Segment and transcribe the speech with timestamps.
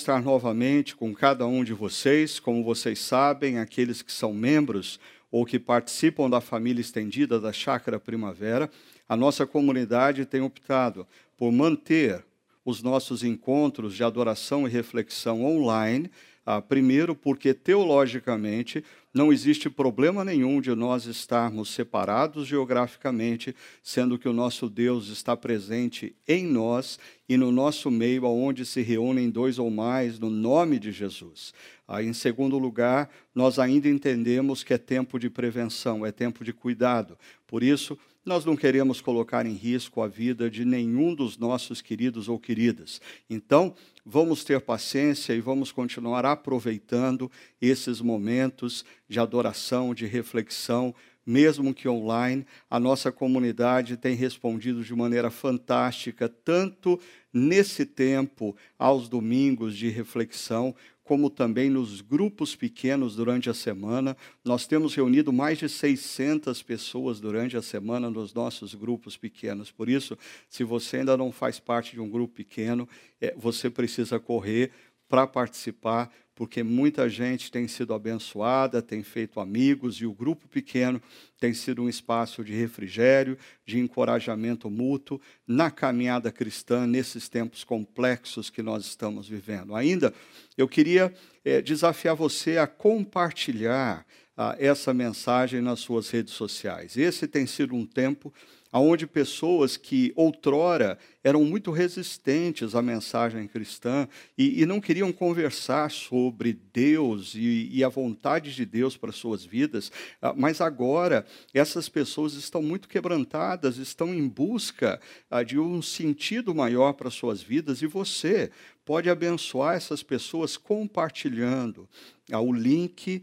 [0.00, 2.40] Estar novamente com cada um de vocês.
[2.40, 4.98] Como vocês sabem, aqueles que são membros
[5.30, 8.70] ou que participam da família estendida da Chácara Primavera,
[9.06, 12.24] a nossa comunidade tem optado por manter
[12.64, 16.10] os nossos encontros de adoração e reflexão online.
[16.52, 18.82] Ah, primeiro, porque teologicamente
[19.14, 25.36] não existe problema nenhum de nós estarmos separados geograficamente, sendo que o nosso Deus está
[25.36, 30.80] presente em nós e no nosso meio, aonde se reúnem dois ou mais, no nome
[30.80, 31.54] de Jesus.
[31.86, 36.52] Aí, em segundo lugar, nós ainda entendemos que é tempo de prevenção, é tempo de
[36.52, 37.16] cuidado.
[37.46, 42.28] Por isso, nós não queremos colocar em risco a vida de nenhum dos nossos queridos
[42.28, 43.00] ou queridas.
[43.28, 51.72] Então, vamos ter paciência e vamos continuar aproveitando esses momentos de adoração, de reflexão, mesmo
[51.72, 52.46] que online.
[52.68, 57.00] A nossa comunidade tem respondido de maneira fantástica, tanto
[57.32, 60.74] nesse tempo, aos domingos de reflexão,
[61.10, 64.16] como também nos grupos pequenos durante a semana.
[64.44, 69.72] Nós temos reunido mais de 600 pessoas durante a semana nos nossos grupos pequenos.
[69.72, 70.16] Por isso,
[70.48, 72.88] se você ainda não faz parte de um grupo pequeno,
[73.20, 74.70] é, você precisa correr
[75.08, 80.98] para participar, porque muita gente tem sido abençoada, tem feito amigos, e o grupo pequeno
[81.38, 88.48] tem sido um espaço de refrigério, de encorajamento mútuo na caminhada cristã, nesses tempos complexos
[88.48, 89.74] que nós estamos vivendo.
[89.74, 90.14] Ainda,
[90.56, 91.12] eu queria
[91.44, 96.96] é, desafiar você a compartilhar ah, essa mensagem nas suas redes sociais.
[96.96, 98.32] Esse tem sido um tempo
[98.78, 104.08] onde pessoas que outrora eram muito resistentes à mensagem cristã
[104.38, 109.44] e, e não queriam conversar sobre Deus e, e, a vontade de Deus para suas
[109.44, 109.90] vidas,
[110.22, 115.00] ah, mas agora essas pessoas estão muito quebrantadas, estão em busca
[115.30, 118.50] ah, de um sentido maior para suas vidas e você
[118.84, 121.88] pode abençoar essas pessoas compartilhando
[122.30, 123.22] ah, o link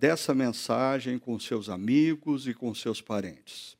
[0.00, 3.76] dessa mensagem com seus amigos e com seus parentes.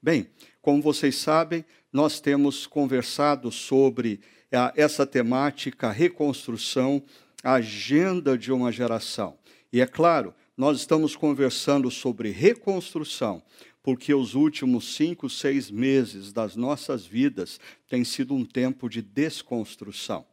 [0.00, 0.28] Bem,
[0.60, 4.20] como vocês sabem, nós temos conversado sobre
[4.52, 7.02] a, essa temática, reconstrução,
[7.42, 9.38] agenda de uma geração.
[9.72, 13.42] E é claro, nós estamos conversando sobre reconstrução,
[13.82, 20.26] porque os últimos cinco, seis meses das nossas vidas têm sido um tempo de desconstrução.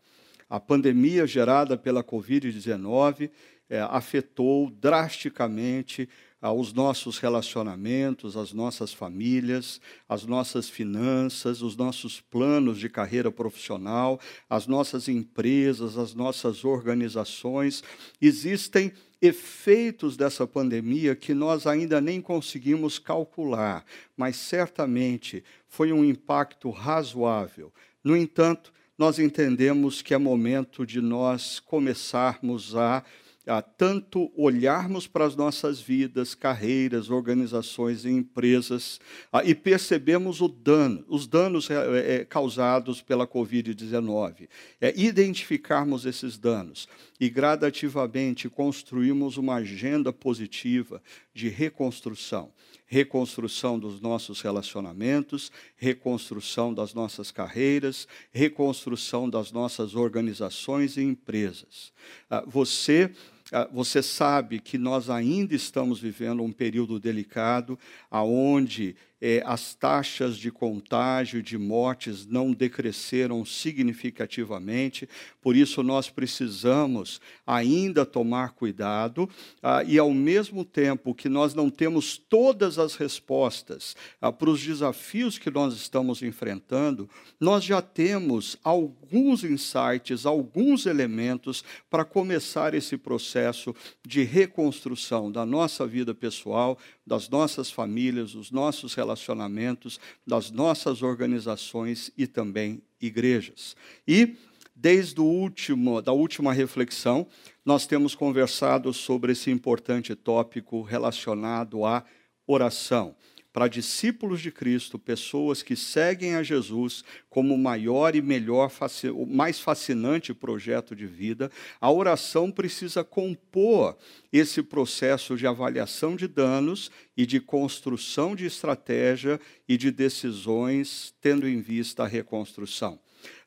[0.49, 3.29] A pandemia gerada pela Covid-19
[3.69, 6.07] é, afetou drasticamente
[6.45, 14.19] aos nossos relacionamentos, às nossas famílias, às nossas finanças, os nossos planos de carreira profissional,
[14.47, 17.83] as nossas empresas, as nossas organizações.
[18.21, 23.83] Existem efeitos dessa pandemia que nós ainda nem conseguimos calcular,
[24.15, 27.73] mas certamente foi um impacto razoável.
[28.03, 33.03] No entanto, nós entendemos que é momento de nós começarmos a
[33.47, 38.99] a tanto olharmos para as nossas vidas, carreiras, organizações e empresas
[39.31, 44.47] a, e percebemos o dano, os danos é, é, causados pela Covid-19,
[44.81, 46.87] é, identificarmos esses danos
[47.19, 51.01] e gradativamente construirmos uma agenda positiva
[51.33, 52.51] de reconstrução
[52.87, 61.91] reconstrução dos nossos relacionamentos, reconstrução das nossas carreiras, reconstrução das nossas organizações e empresas.
[62.29, 63.34] Ah, você ah,
[63.71, 67.77] você sabe que nós ainda estamos vivendo um período delicado,
[68.09, 75.07] aonde é, as taxas de contágio de mortes não decresceram significativamente,
[75.41, 79.29] por isso nós precisamos ainda tomar cuidado
[79.63, 84.61] ah, e, ao mesmo tempo que nós não temos todas as respostas ah, para os
[84.61, 87.09] desafios que nós estamos enfrentando,
[87.39, 93.73] nós já temos alguns insights, alguns elementos para começar esse processo
[94.05, 102.11] de reconstrução da nossa vida pessoal, das nossas famílias, dos nossos relacionamentos, das nossas organizações
[102.17, 103.75] e também igrejas.
[104.07, 104.35] E
[104.75, 107.27] desde o último, da última reflexão,
[107.63, 112.03] nós temos conversado sobre esse importante tópico relacionado à
[112.47, 113.15] oração
[113.55, 118.69] para discípulos de Cristo, pessoas que seguem a Jesus como o maior e melhor,
[119.13, 121.49] o mais fascinante projeto de vida,
[121.79, 123.97] a oração precisa compor
[124.29, 131.47] esse processo de avaliação de danos e de construção de estratégia e de decisões, tendo
[131.47, 132.99] em vista a reconstrução.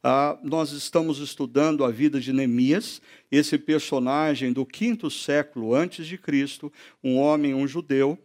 [0.03, 6.17] Ah, nós estamos estudando a vida de Neemias, esse personagem do quinto século antes de
[6.17, 6.73] Cristo,
[7.05, 8.19] um homem, um judeu,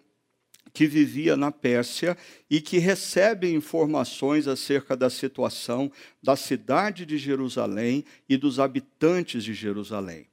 [0.73, 2.17] que vivia na Pérsia
[2.49, 5.91] e que recebe informações acerca da situação
[6.21, 10.27] da cidade de Jerusalém e dos habitantes de Jerusalém.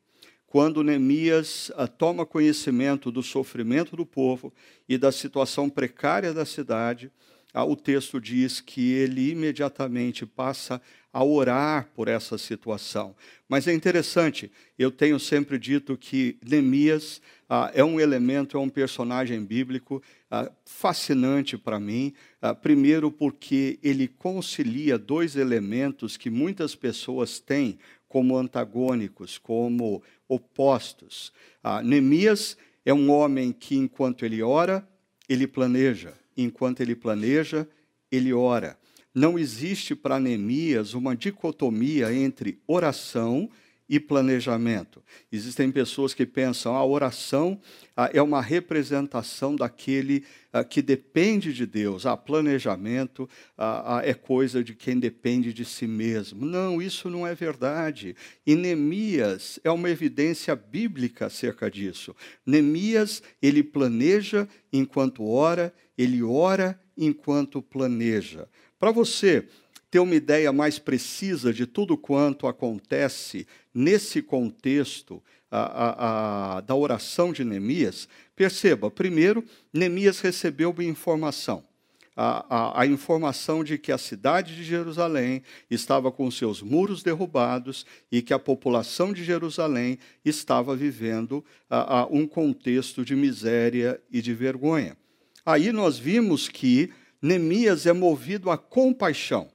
[0.46, 4.52] Quando Neemias ah, toma conhecimento do sofrimento do povo
[4.88, 7.12] e da situação precária da cidade,
[7.52, 10.80] ah, o texto diz que ele imediatamente passa
[11.12, 13.14] a orar por essa situação.
[13.48, 18.68] Mas é interessante, eu tenho sempre dito que Neemias ah, é um elemento, é um
[18.68, 22.12] personagem bíblico ah, fascinante para mim.
[22.40, 27.78] Ah, primeiro, porque ele concilia dois elementos que muitas pessoas têm
[28.08, 31.32] como antagônicos, como opostos.
[31.62, 34.88] Ah, Neemias é um homem que, enquanto ele ora,
[35.28, 36.14] ele planeja.
[36.36, 37.68] Enquanto ele planeja,
[38.10, 38.78] ele ora
[39.14, 43.50] não existe para Neemias uma dicotomia entre oração
[43.90, 45.02] e planejamento.
[45.32, 47.60] Existem pessoas que pensam a oração
[47.96, 53.28] ah, é uma representação daquele ah, que depende de Deus, a planejamento
[53.58, 56.46] ah, ah, é coisa de quem depende de si mesmo.
[56.46, 58.14] Não, isso não é verdade.
[58.46, 62.14] E Neemias é uma evidência bíblica acerca disso.
[62.46, 68.46] Neemias, ele planeja enquanto ora, ele ora enquanto planeja.
[68.78, 69.48] Para você
[69.90, 76.74] ter uma ideia mais precisa de tudo quanto acontece nesse contexto a, a, a, da
[76.74, 81.68] oração de Neemias, perceba, primeiro, Neemias recebeu uma informação.
[82.22, 88.34] A, informação de que a cidade de Jerusalém estava com seus muros derrubados e que
[88.34, 91.42] a população de Jerusalém estava vivendo
[92.10, 94.98] um contexto de miséria e de vergonha.
[95.46, 99.48] Aí nós vimos que Neemias é movido a compaixão.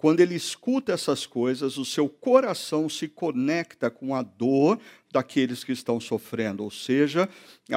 [0.00, 4.80] Quando ele escuta essas coisas, o seu coração se conecta com a dor
[5.12, 7.28] daqueles que estão sofrendo, ou seja,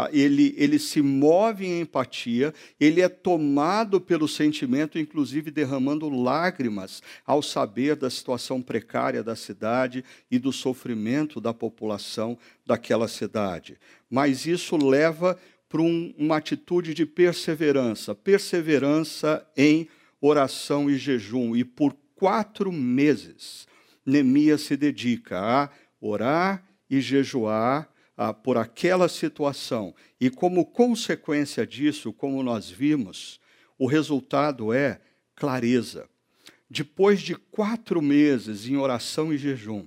[0.09, 7.41] ele, ele se move em empatia, ele é tomado pelo sentimento, inclusive derramando lágrimas ao
[7.41, 13.77] saber da situação precária da cidade e do sofrimento da população daquela cidade.
[14.09, 15.37] Mas isso leva
[15.67, 19.89] para um, uma atitude de perseverança, perseverança em
[20.21, 21.53] oração e jejum.
[21.53, 21.93] E por
[22.23, 23.67] quatro meses,
[24.05, 29.93] Neemias se dedica a orar e jejuar ah, por aquela situação.
[30.21, 33.41] E como consequência disso, como nós vimos,
[33.77, 35.01] o resultado é
[35.35, 36.07] clareza.
[36.69, 39.85] Depois de quatro meses em oração e jejum,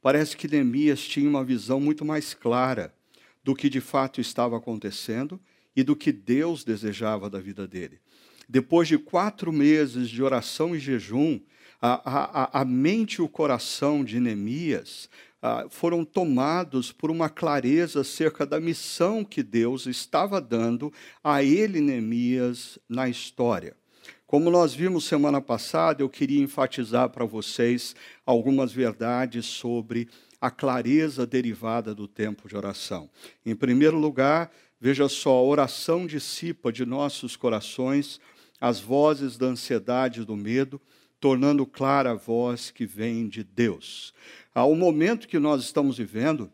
[0.00, 2.94] parece que Neemias tinha uma visão muito mais clara
[3.42, 5.40] do que de fato estava acontecendo
[5.74, 7.98] e do que Deus desejava da vida dele.
[8.48, 11.40] Depois de quatro meses de oração e jejum,
[11.82, 15.10] a, a, a mente e o coração de Neemias
[15.42, 20.92] ah, foram tomados por uma clareza acerca da missão que Deus estava dando
[21.24, 23.76] a ele, Neemias, na história.
[24.24, 30.08] Como nós vimos semana passada, eu queria enfatizar para vocês algumas verdades sobre
[30.40, 33.10] a clareza derivada do tempo de oração.
[33.44, 38.20] Em primeiro lugar, veja só, a oração dissipa de nossos corações
[38.62, 40.80] as vozes da ansiedade e do medo,
[41.22, 44.12] tornando clara a voz que vem de Deus.
[44.52, 46.52] O momento que nós estamos vivendo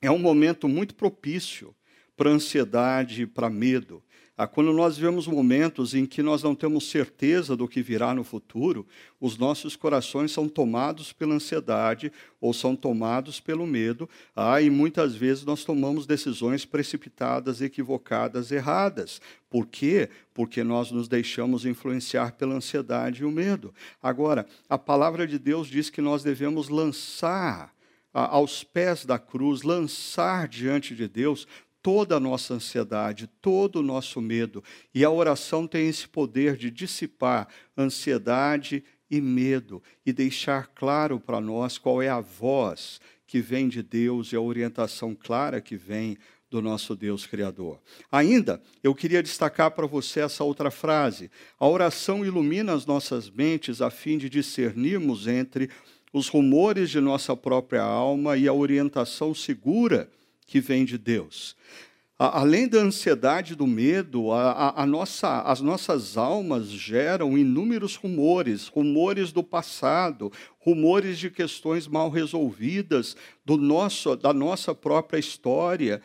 [0.00, 1.74] é um momento muito propício
[2.16, 4.00] para ansiedade e para medo.
[4.40, 8.22] Ah, quando nós vemos momentos em que nós não temos certeza do que virá no
[8.22, 8.86] futuro,
[9.20, 15.16] os nossos corações são tomados pela ansiedade ou são tomados pelo medo, ah, e muitas
[15.16, 19.20] vezes nós tomamos decisões precipitadas, equivocadas, erradas.
[19.50, 20.08] Por quê?
[20.32, 23.74] Porque nós nos deixamos influenciar pela ansiedade e o medo.
[24.00, 27.74] Agora, a palavra de Deus diz que nós devemos lançar
[28.12, 31.46] aos pés da cruz, lançar diante de Deus
[31.88, 34.62] toda a nossa ansiedade, todo o nosso medo.
[34.94, 41.40] E a oração tem esse poder de dissipar ansiedade e medo e deixar claro para
[41.40, 46.18] nós qual é a voz que vem de Deus e a orientação clara que vem
[46.50, 47.80] do nosso Deus Criador.
[48.12, 51.30] Ainda, eu queria destacar para você essa outra frase.
[51.58, 55.70] A oração ilumina as nossas mentes a fim de discernirmos entre
[56.12, 60.10] os rumores de nossa própria alma e a orientação segura
[60.48, 61.54] que vem de Deus.
[62.18, 68.66] além da ansiedade e do medo, a, a, nossa, as nossas almas geram inúmeros rumores,
[68.66, 76.02] rumores do passado, rumores de questões mal resolvidas do nosso, da nossa própria história,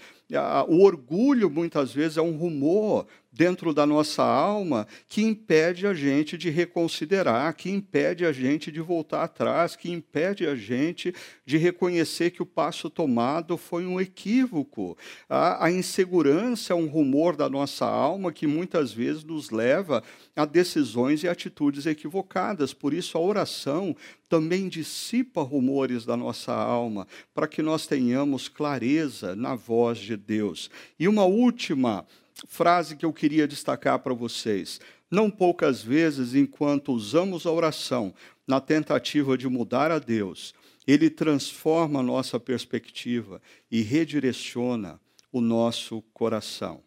[0.68, 6.38] o orgulho, muitas vezes, é um rumor dentro da nossa alma que impede a gente
[6.38, 11.14] de reconsiderar, que impede a gente de voltar atrás, que impede a gente
[11.44, 14.96] de reconhecer que o passo tomado foi um equívoco.
[15.28, 20.04] A, a insegurança é um rumor da nossa alma que muitas vezes nos leva
[20.36, 22.74] a decisões e atitudes equivocadas.
[22.74, 23.96] Por isso, a oração
[24.30, 30.70] também dissipa rumores da nossa alma, para que nós tenhamos clareza na voz de Deus.
[31.00, 32.06] E uma última
[32.48, 34.80] frase que eu queria destacar para vocês.
[35.10, 38.14] Não poucas vezes, enquanto usamos a oração
[38.48, 40.54] na tentativa de mudar a Deus,
[40.88, 45.00] ele transforma a nossa perspectiva e redireciona
[45.32, 46.82] o nosso coração.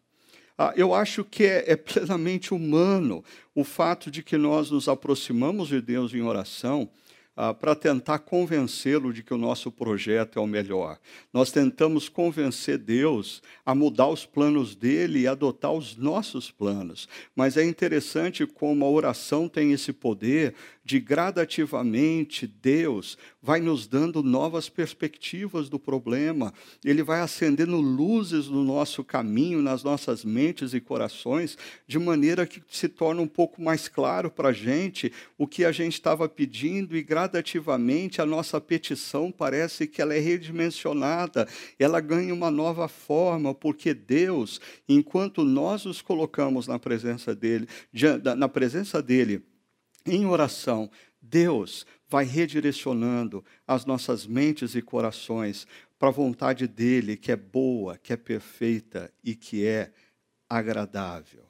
[0.59, 3.23] Ah, eu acho que é, é plenamente humano
[3.55, 6.89] o fato de que nós nos aproximamos de Deus em oração
[7.37, 10.99] ah, para tentar convencê-lo de que o nosso projeto é o melhor.
[11.33, 17.07] Nós tentamos convencer Deus a mudar os planos dele e adotar os nossos planos.
[17.35, 24.23] Mas é interessante como a oração tem esse poder de gradativamente Deus vai nos dando
[24.23, 30.81] novas perspectivas do problema, ele vai acendendo luzes no nosso caminho, nas nossas mentes e
[30.81, 35.65] corações, de maneira que se torna um pouco mais claro para a gente o que
[35.65, 37.26] a gente estava pedindo e gradativamente
[38.21, 44.61] a nossa petição parece que ela é redimensionada, ela ganha uma nova forma, porque Deus,
[44.89, 47.69] enquanto nós nos colocamos na presença dele,
[48.37, 49.43] na presença dele,
[50.07, 50.91] em oração,
[51.21, 55.67] Deus vai redirecionando as nossas mentes e corações
[55.99, 59.93] para a vontade dele, que é boa, que é perfeita e que é
[60.49, 61.45] agradável.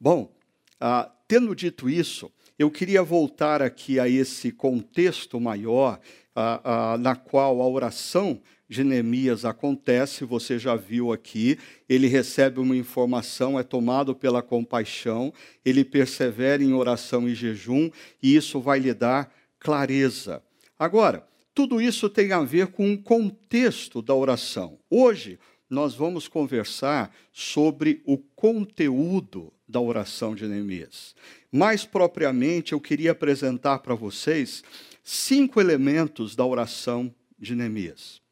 [0.00, 0.34] Bom,
[0.80, 5.98] ah, tendo dito isso, eu queria voltar aqui a esse contexto maior,
[6.34, 11.58] ah, ah, na qual a oração de Neemias acontece, você já viu aqui,
[11.88, 15.32] ele recebe uma informação, é tomado pela compaixão,
[15.64, 17.90] ele persevera em oração e jejum,
[18.22, 20.42] e isso vai lhe dar clareza.
[20.78, 24.78] Agora, tudo isso tem a ver com o contexto da oração.
[24.90, 25.38] Hoje,
[25.70, 31.14] nós vamos conversar sobre o conteúdo da oração de Neemias.
[31.50, 34.62] Mais propriamente, eu queria apresentar para vocês
[35.02, 38.22] cinco elementos da oração de Neemias.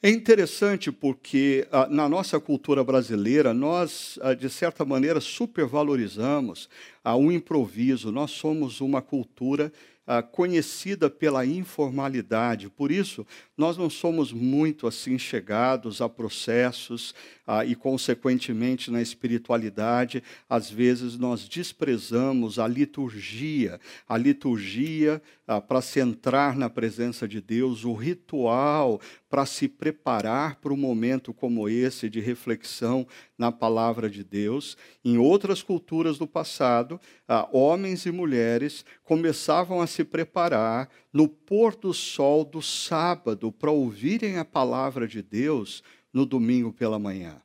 [0.00, 6.68] É interessante porque ah, na nossa cultura brasileira nós, ah, de certa maneira, supervalorizamos
[7.04, 8.10] ah, o improviso.
[8.10, 9.72] Nós somos uma cultura
[10.10, 12.70] ah, conhecida pela informalidade.
[12.70, 17.14] Por isso, nós não somos muito assim chegados a processos
[17.46, 20.22] ah, e, consequentemente, na espiritualidade.
[20.48, 23.78] Às vezes, nós desprezamos a liturgia,
[24.08, 30.56] a liturgia ah, para se entrar na presença de Deus, o ritual para se preparar
[30.56, 34.74] para um momento como esse de reflexão na palavra de Deus.
[35.04, 36.87] Em outras culturas do passado,
[37.26, 43.70] ah, homens e mulheres começavam a se preparar no pôr do sol do sábado para
[43.70, 47.42] ouvirem a palavra de Deus no domingo pela manhã.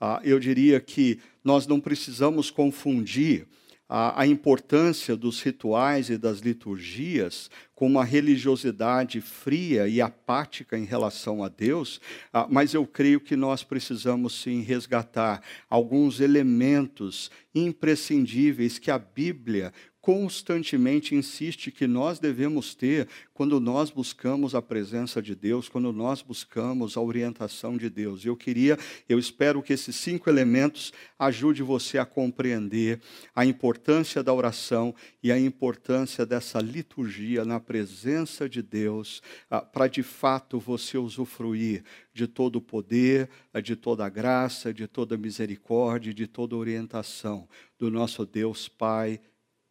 [0.00, 3.46] Ah, eu diria que nós não precisamos confundir
[3.88, 10.84] a, a, importância dos rituais e das liturgias com uma religiosidade fria e apática em
[10.84, 12.00] relação a Deus,
[12.32, 19.72] ah, mas eu creio que nós precisamos sim resgatar alguns elementos imprescindíveis que a Bíblia
[20.06, 26.22] constantemente insiste que nós devemos ter quando nós buscamos a presença de Deus, quando nós
[26.22, 28.24] buscamos a orientação de Deus.
[28.24, 33.00] Eu queria, eu espero que esses cinco elementos ajude você a compreender
[33.34, 39.20] a importância da oração e a importância dessa liturgia na presença de Deus,
[39.50, 41.82] ah, para de fato você usufruir
[42.14, 43.28] de todo o poder,
[43.60, 48.68] de toda a graça, de toda a misericórdia, de toda a orientação do nosso Deus
[48.68, 49.20] Pai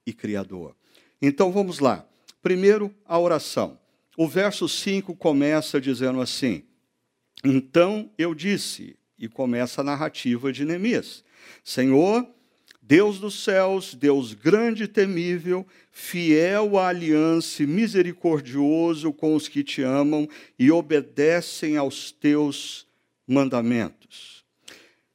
[0.06, 0.76] e Criador.
[1.22, 2.06] Então vamos lá.
[2.42, 3.80] Primeiro, a oração.
[4.18, 6.64] O verso 5 começa dizendo assim:
[7.44, 11.24] Então eu disse, e começa a narrativa de Neemias:
[11.64, 12.28] Senhor,
[12.82, 19.64] Deus dos céus, Deus grande e temível, fiel à aliança e misericordioso com os que
[19.64, 22.86] te amam e obedecem aos teus
[23.28, 24.46] mandamentos.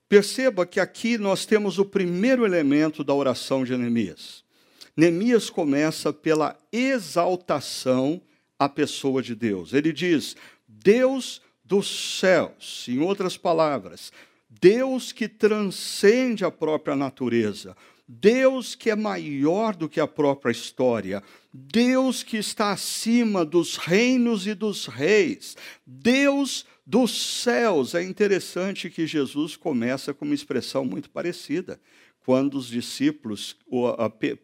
[0.08, 4.42] Perceba que aqui nós temos o primeiro elemento da oração de Neemias.
[4.96, 8.20] Neemias começa pela exaltação
[8.58, 9.72] à pessoa de Deus.
[9.72, 14.12] Ele diz: Deus dos céus, em outras palavras,
[14.48, 21.22] Deus que transcende a própria natureza, Deus que é maior do que a própria história,
[21.52, 25.56] Deus que está acima dos reinos e dos reis,
[25.86, 27.94] Deus dos céus.
[27.94, 31.80] É interessante que Jesus começa com uma expressão muito parecida.
[32.24, 33.56] Quando os discípulos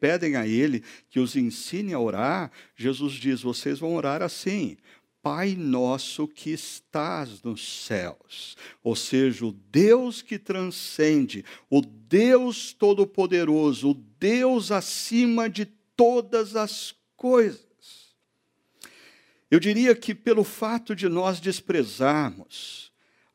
[0.01, 4.77] pedem a ele que os ensine a orar, Jesus diz: vocês vão orar assim.
[5.23, 13.91] Pai nosso que estás nos céus, ou seja, o Deus que transcende, o Deus todo-poderoso,
[13.91, 15.67] o Deus acima de
[15.97, 17.67] todas as coisas.
[19.51, 22.86] Eu diria que pelo fato de nós desprezarmos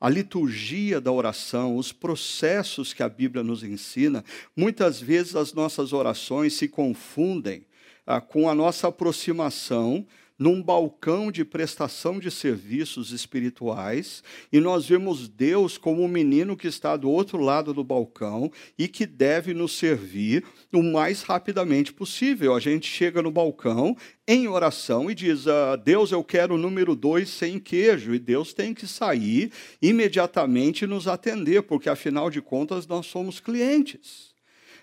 [0.02, 4.26] a liturgia da oração, os processos que a Bíblia nos ensina,
[4.58, 7.64] muitas vezes as nossas orações se confundem
[8.08, 10.04] ah, com a nossa aproximação
[10.42, 16.68] num balcão de prestação de serviços espirituais e nós vemos Deus como um menino que
[16.68, 20.44] está do outro lado do balcão e que deve nos servir
[20.74, 22.56] o mais rapidamente possível.
[22.56, 23.96] A gente chega no balcão
[24.28, 28.52] em oração e diz: ah, Deus, eu quero o número dois sem queijo, e Deus
[28.52, 34.31] tem que sair imediatamente e nos atender, porque afinal de contas nós somos clientes.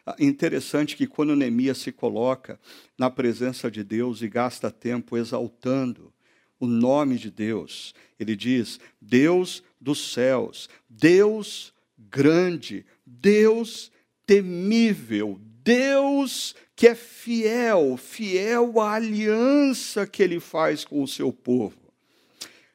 [0.09, 2.59] Ah, interessante que quando Neemias se coloca
[2.97, 6.11] na presença de Deus e gasta tempo exaltando
[6.59, 13.93] o nome de Deus, ele diz: Deus dos céus, Deus grande, Deus
[14.25, 21.93] temível, Deus que é fiel, fiel à aliança que ele faz com o seu povo.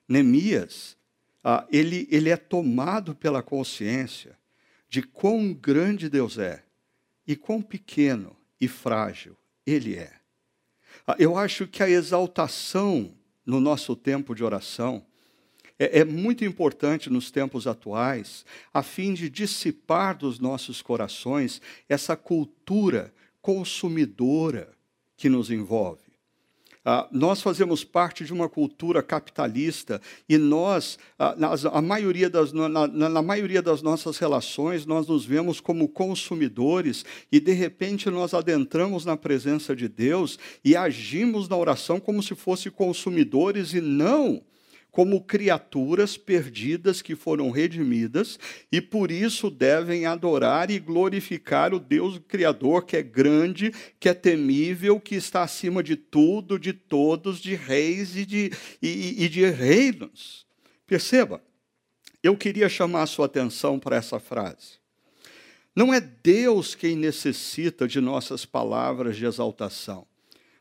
[0.07, 0.95] Neemias,
[1.43, 4.37] ah, ele, ele é tomado pela consciência
[4.87, 6.63] de quão grande Deus é
[7.27, 10.13] e quão pequeno e frágil ele é.
[11.07, 13.13] Ah, eu acho que a exaltação
[13.45, 15.05] no nosso tempo de oração
[15.77, 22.15] é, é, muito importante nos tempos atuais, a fim de dissipar dos nossos corações essa
[22.15, 24.71] cultura consumidora
[25.17, 26.02] que nos envolve.
[26.85, 31.35] Ah, nós fazemos parte de uma cultura capitalista e nós, ah,
[31.71, 37.05] a maioria das, na, na, na, maioria das nossas relações, nós nos vemos como consumidores
[37.31, 42.35] e, de repente, nós adentramos na presença de Deus e agimos na oração como se
[42.35, 44.41] fossem consumidores e não
[44.93, 48.37] como criaturas perdidas que foram redimidas
[48.71, 54.13] e por isso devem adorar e glorificar o Deus Criador, que é grande, que é
[54.13, 59.49] temível, que está acima de tudo, de todos, de reis e de, e, e de
[59.49, 60.45] reinos.
[60.85, 61.41] Perceba,
[62.21, 64.77] eu queria chamar a sua atenção para essa frase.
[65.75, 70.05] Não é Deus quem necessita de nossas palavras de exaltação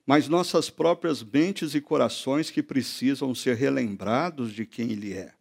[0.06, 5.32] mas nossas próprias mentes e corações que precisam ser relembrados de quem Ele é.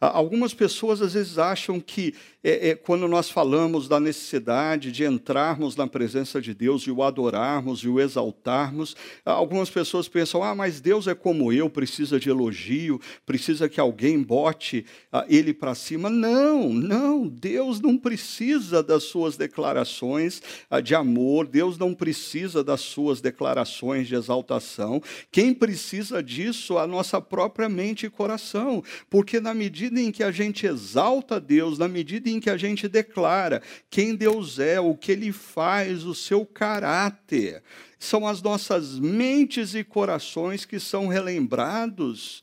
[0.00, 2.14] Algumas pessoas às vezes acham que
[2.46, 7.02] é, é, quando nós falamos da necessidade de entrarmos na presença de Deus e o
[7.02, 12.28] adorarmos e o exaltarmos, algumas pessoas pensam: ah, mas Deus é como eu, precisa de
[12.28, 16.10] elogio, precisa que alguém bote ah, ele para cima.
[16.10, 22.82] Não, não, Deus não precisa das suas declarações ah, de amor, Deus não precisa das
[22.82, 25.02] suas declarações de exaltação.
[25.32, 30.22] Quem precisa disso é a nossa própria mente e coração, porque na medida em que
[30.22, 34.94] a gente exalta Deus, na medida em que a gente declara quem Deus é, o
[34.94, 37.62] que Ele faz, o seu caráter,
[37.98, 42.42] são as nossas mentes e corações que são relembrados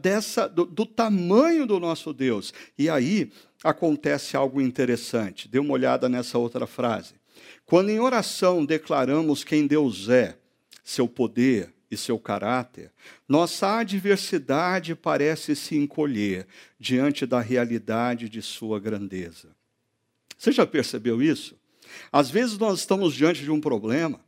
[0.00, 2.52] dessa, do, do tamanho do nosso Deus.
[2.78, 3.30] E aí
[3.62, 5.48] acontece algo interessante.
[5.48, 7.14] Dê uma olhada nessa outra frase.
[7.66, 10.36] Quando em oração declaramos quem Deus é,
[10.82, 12.92] seu poder, e seu caráter,
[13.28, 16.46] nossa adversidade parece se encolher
[16.78, 19.54] diante da realidade de sua grandeza.
[20.38, 21.58] Você já percebeu isso?
[22.12, 24.20] Às vezes nós estamos diante de um problema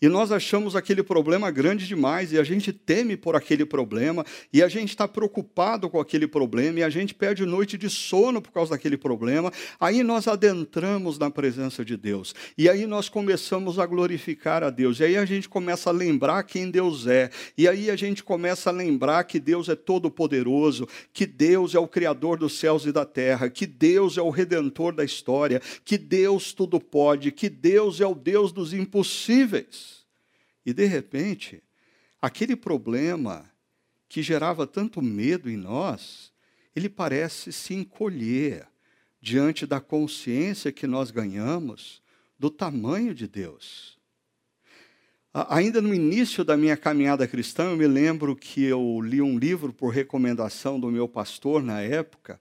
[0.00, 4.62] e nós achamos aquele problema grande demais e a gente teme por aquele problema e
[4.62, 8.52] a gente está preocupado com aquele problema e a gente perde noite de sono por
[8.52, 9.52] causa daquele problema.
[9.80, 15.00] Aí nós adentramos na presença de Deus e aí nós começamos a glorificar a Deus
[15.00, 18.70] e aí a gente começa a lembrar quem Deus é e aí a gente começa
[18.70, 23.04] a lembrar que Deus é todo-poderoso, que Deus é o Criador dos céus e da
[23.04, 28.06] terra, que Deus é o Redentor da história, que Deus tudo pode, que Deus é
[28.06, 29.87] o Deus dos impossíveis.
[30.68, 31.62] E de repente,
[32.20, 33.50] aquele problema
[34.06, 36.30] que gerava tanto medo em nós,
[36.76, 38.68] ele parece se encolher
[39.18, 42.02] diante da consciência que nós ganhamos
[42.38, 43.98] do tamanho de Deus.
[45.32, 49.72] Ainda no início da minha caminhada cristã, eu me lembro que eu li um livro
[49.72, 52.38] por recomendação do meu pastor na época,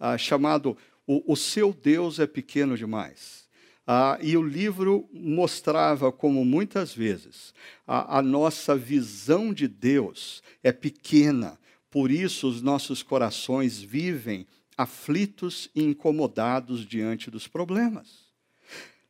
[0.00, 3.45] ah, chamado o, Seu Deus é Pequeno Demais.
[3.86, 7.54] Ah, e o livro mostrava como muitas vezes
[7.86, 11.56] a, a nossa visão de Deus é pequena,
[11.88, 14.44] por isso os nossos corações vivem
[14.76, 18.25] aflitos e incomodados diante dos problemas.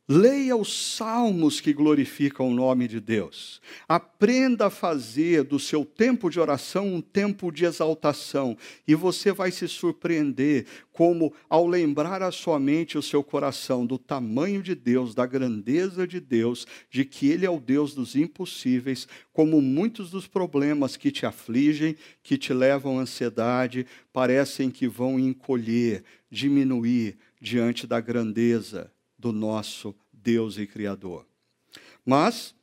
[0.09, 3.61] Leia os salmos que glorificam o nome de Deus.
[3.89, 8.57] Aprenda a fazer do seu tempo de oração um tempo de exaltação.
[8.87, 13.85] E você vai se surpreender como, ao lembrar a sua mente e o seu coração
[13.85, 18.15] do tamanho de Deus, da grandeza de Deus, de que Ele é o Deus dos
[18.15, 24.87] impossíveis, como muitos dos problemas que te afligem, que te levam à ansiedade, parecem que
[24.87, 31.25] vão encolher, diminuir diante da grandeza do nosso Deus e Criador.
[32.05, 32.55] Mas,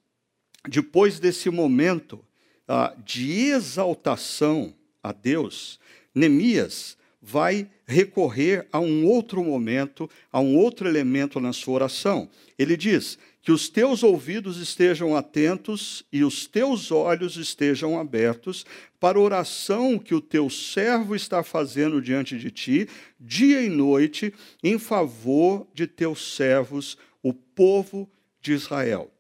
[0.69, 2.25] depois desse momento
[2.67, 5.79] ah, de exaltação a Deus,
[6.14, 12.29] Neemias vai recorrer a um outro momento, a um outro elemento na sua oração.
[12.59, 18.67] Ele diz: Que os teus ouvidos estejam atentos e os teus olhos estejam abertos
[19.01, 24.33] para a oração que o teu servo está fazendo diante de ti, dia e noite,
[24.63, 28.11] em favor de teus servos, o povo
[28.43, 29.11] de Israel.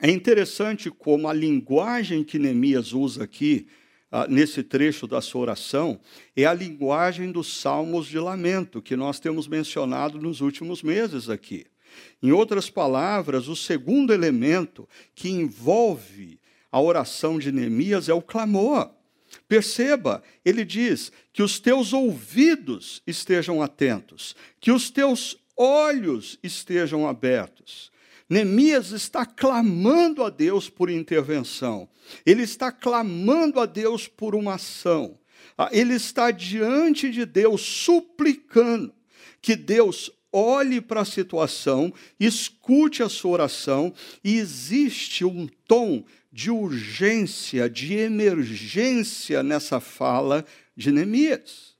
[0.00, 3.68] É interessante como a linguagem que Neemias usa aqui,
[4.12, 5.98] ah, nesse trecho da sua oração,
[6.36, 11.64] é a linguagem dos salmos de lamento, que nós temos mencionado nos últimos meses aqui.
[12.22, 16.38] Em outras palavras, o segundo elemento que envolve
[16.70, 18.90] a oração de Neemias é o clamor.
[19.48, 27.91] Perceba, ele diz que os teus ouvidos estejam atentos, que os teus olhos estejam abertos.
[28.28, 31.88] Neemias está clamando a Deus por intervenção,
[32.24, 35.18] ele está clamando a Deus por uma ação,
[35.56, 38.92] ah, ele está diante de Deus suplicando
[39.40, 43.92] que Deus olhe para a situação, escute a sua oração,
[44.24, 51.76] e existe um tom de urgência, de emergência nessa fala de Neemias.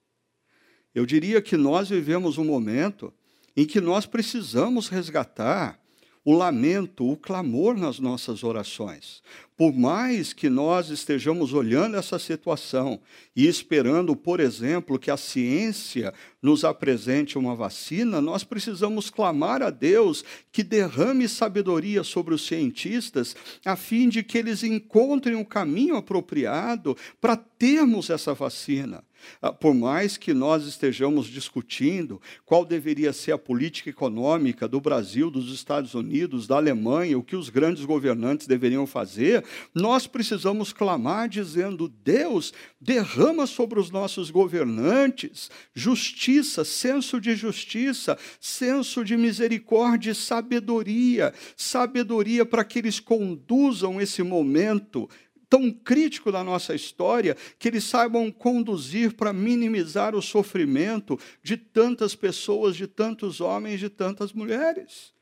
[0.94, 3.12] Eu diria que nós vivemos um momento
[3.56, 5.80] em que nós precisamos resgatar
[6.24, 9.22] o lamento, o clamor nas nossas orações.
[9.56, 13.00] Por mais que nós estejamos olhando essa situação
[13.36, 19.70] e esperando, por exemplo, que a ciência nos apresente uma vacina, nós precisamos clamar a
[19.70, 25.44] Deus que derrame sabedoria sobre os cientistas, a fim de que eles encontrem o um
[25.44, 29.04] caminho apropriado para termos essa vacina.
[29.40, 35.30] Ah, por mais que nós estejamos discutindo qual deveria ser a política econômica do Brasil,
[35.30, 39.41] dos Estados Unidos, da Alemanha, o que os grandes governantes deveriam fazer,
[39.74, 49.04] nós precisamos clamar dizendo: Deus, derrama sobre os nossos governantes justiça, senso de justiça, senso
[49.04, 55.08] de misericórdia e sabedoria, sabedoria para que eles conduzam esse momento
[55.52, 62.14] tão crítico da nossa história, que eles saibam conduzir para minimizar o sofrimento de tantas
[62.14, 65.12] pessoas, de tantos homens, de tantas mulheres.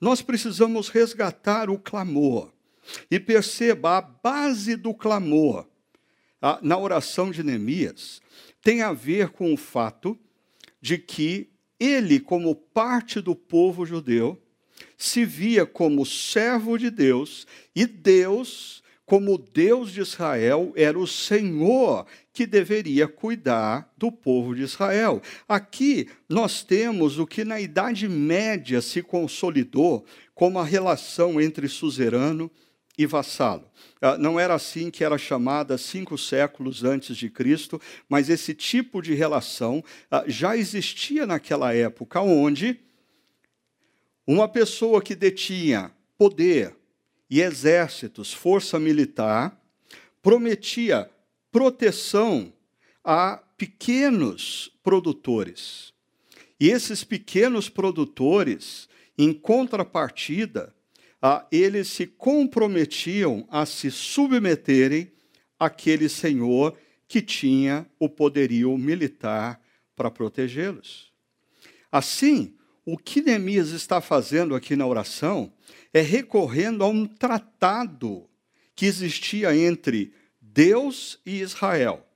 [0.00, 2.52] Nós precisamos resgatar o clamor.
[3.10, 5.66] E perceba, a base do clamor
[6.40, 8.20] a, na oração de Neemias
[8.62, 10.18] tem a ver com o fato
[10.80, 11.48] de que
[11.78, 14.40] ele, como parte do povo judeu,
[14.96, 22.06] se via como servo de Deus e Deus como Deus de Israel era o Senhor
[22.30, 25.22] que deveria cuidar do povo de Israel.
[25.48, 32.50] Aqui nós temos o que na Idade Média se consolidou como a relação entre suzerano
[32.50, 32.67] e
[33.06, 33.70] vassalo.
[34.00, 39.02] Ah, não era assim que era chamada cinco séculos antes de Cristo, mas esse tipo
[39.02, 42.80] de relação ah, já existia naquela época, onde
[44.26, 46.76] uma pessoa que detinha poder,
[47.30, 49.60] e exércitos, força militar,
[50.22, 51.10] prometia
[51.52, 52.52] proteção
[53.04, 55.92] a pequenos produtores.
[56.60, 60.74] E esses pequenos produtores, em contrapartida,
[61.20, 65.12] a, eles se comprometiam a se submeterem
[65.58, 66.76] àquele senhor
[67.06, 69.60] que tinha o poderio militar
[69.96, 71.12] para protegê-los.
[71.90, 72.54] Assim,
[72.84, 75.52] o que Neemias está fazendo aqui na oração
[75.92, 78.28] é recorrendo a um tratado
[78.74, 82.06] que existia entre Deus e Israel.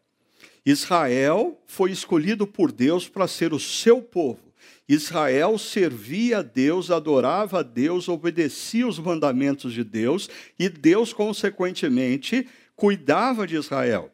[0.65, 4.52] Israel foi escolhido por Deus para ser o seu povo.
[4.88, 12.49] Israel servia a Deus, adorava a Deus, obedecia os mandamentos de Deus e Deus, consequentemente,
[12.75, 14.12] cuidava de Israel.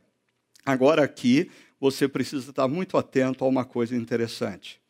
[0.65, 1.51] Agora, aqui,
[1.81, 4.81] você precisa estar muito atento a uma coisa interessante.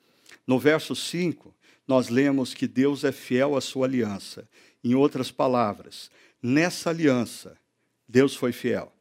[0.46, 1.54] No verso 5,
[1.86, 4.48] nós lemos que Deus é fiel à sua aliança.
[4.82, 6.10] Em outras palavras,
[6.42, 7.56] nessa aliança,
[8.08, 8.92] Deus foi fiel.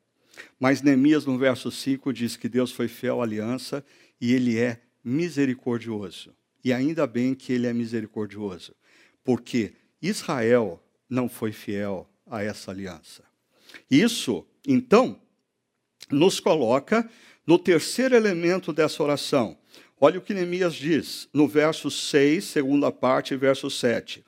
[0.60, 3.84] Mas Neemias, no verso 5, diz que Deus foi fiel à aliança
[4.20, 6.34] e ele é misericordioso.
[6.68, 8.76] E ainda bem que ele é misericordioso,
[9.24, 13.24] porque Israel não foi fiel a essa aliança.
[13.90, 15.18] Isso, então,
[16.12, 17.10] nos coloca
[17.46, 19.58] no terceiro elemento dessa oração.
[19.98, 24.26] Olha o que Neemias diz no verso 6, segunda parte, verso 7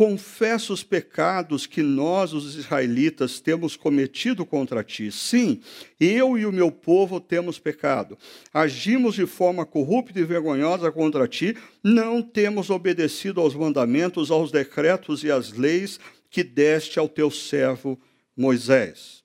[0.00, 5.12] confessa os pecados que nós, os israelitas, temos cometido contra ti.
[5.12, 5.60] Sim,
[6.00, 8.16] eu e o meu povo temos pecado.
[8.50, 15.22] Agimos de forma corrupta e vergonhosa contra ti, não temos obedecido aos mandamentos, aos decretos
[15.22, 18.00] e às leis que deste ao teu servo
[18.34, 19.22] Moisés.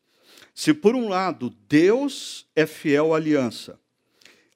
[0.53, 3.79] Se por um lado Deus é fiel à aliança,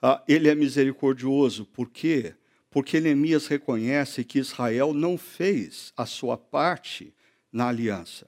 [0.02, 2.34] ah, ele é misericordioso, por quê?
[2.70, 7.14] Porque Neemias reconhece que Israel não fez a sua parte
[7.52, 8.28] na aliança.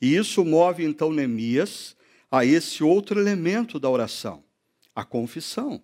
[0.00, 1.96] E isso move então Neemias
[2.30, 4.42] a esse outro elemento da oração,
[4.94, 5.82] a confissão.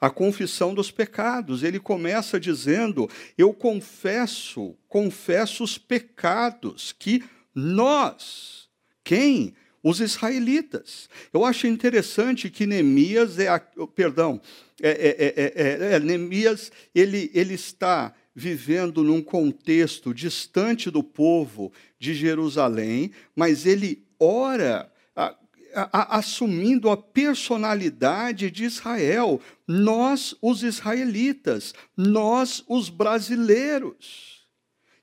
[0.00, 1.62] A confissão dos pecados.
[1.62, 7.22] Ele começa dizendo: Eu confesso, confesso os pecados que
[7.54, 8.68] nós,
[9.04, 9.54] quem?
[9.82, 11.08] Os israelitas.
[11.32, 13.48] Eu acho interessante que Neemias é,
[13.94, 14.40] perdão,
[14.80, 21.72] é é, é, é, é, Neemias ele, ele está vivendo num contexto distante do povo
[21.98, 25.34] de Jerusalém, mas ele ora a,
[25.74, 29.40] a, assumindo a personalidade de Israel.
[29.66, 34.46] Nós, os israelitas, nós, os brasileiros.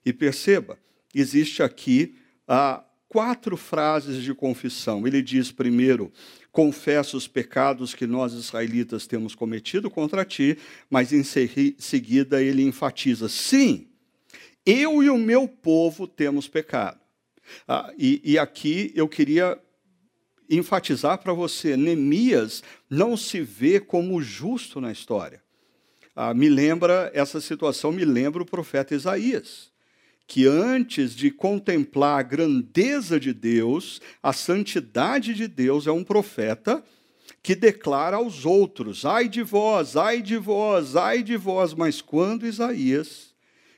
[0.05, 0.79] E perceba,
[1.13, 2.15] existe aqui
[2.47, 2.84] a
[3.15, 5.07] quatro frases de confissão.
[5.07, 6.11] Ele diz primeiro:
[6.51, 10.57] confessa os pecados que nós israelitas temos cometido contra ti,
[10.89, 13.87] mas em seguida ele enfatiza: sim,
[14.65, 16.99] eu e o meu povo temos pecado.
[17.65, 19.57] Ah, e, e aqui eu queria
[20.49, 25.41] enfatizar para você: Neemias não se vê como justo na história.
[26.13, 29.73] Ah, me lembra, essa situação me lembra o profeta Isaías
[30.27, 36.83] que antes de contemplar a grandeza de Deus, a santidade de Deus, é um profeta
[37.43, 41.73] que declara aos outros: ai de vós, ai de vós, ai de vós.
[41.73, 43.35] Mas quando Isaías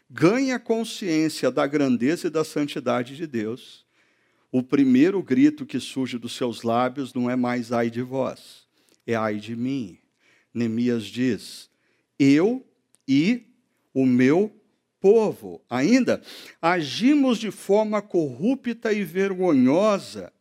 [0.09, 3.85] ganha consciência da grandeza e da santidade de Deus,
[4.49, 8.65] o primeiro grito que surge dos seus lábios não é mais ai de vós,
[9.05, 9.97] é ai de mim.
[10.53, 11.69] Neemias diz:
[12.17, 12.65] eu
[13.05, 13.47] e
[13.93, 14.55] o meu
[14.99, 15.61] povo.
[15.69, 16.21] Ainda,
[16.61, 20.31] agimos de forma corrupta e vergonhosa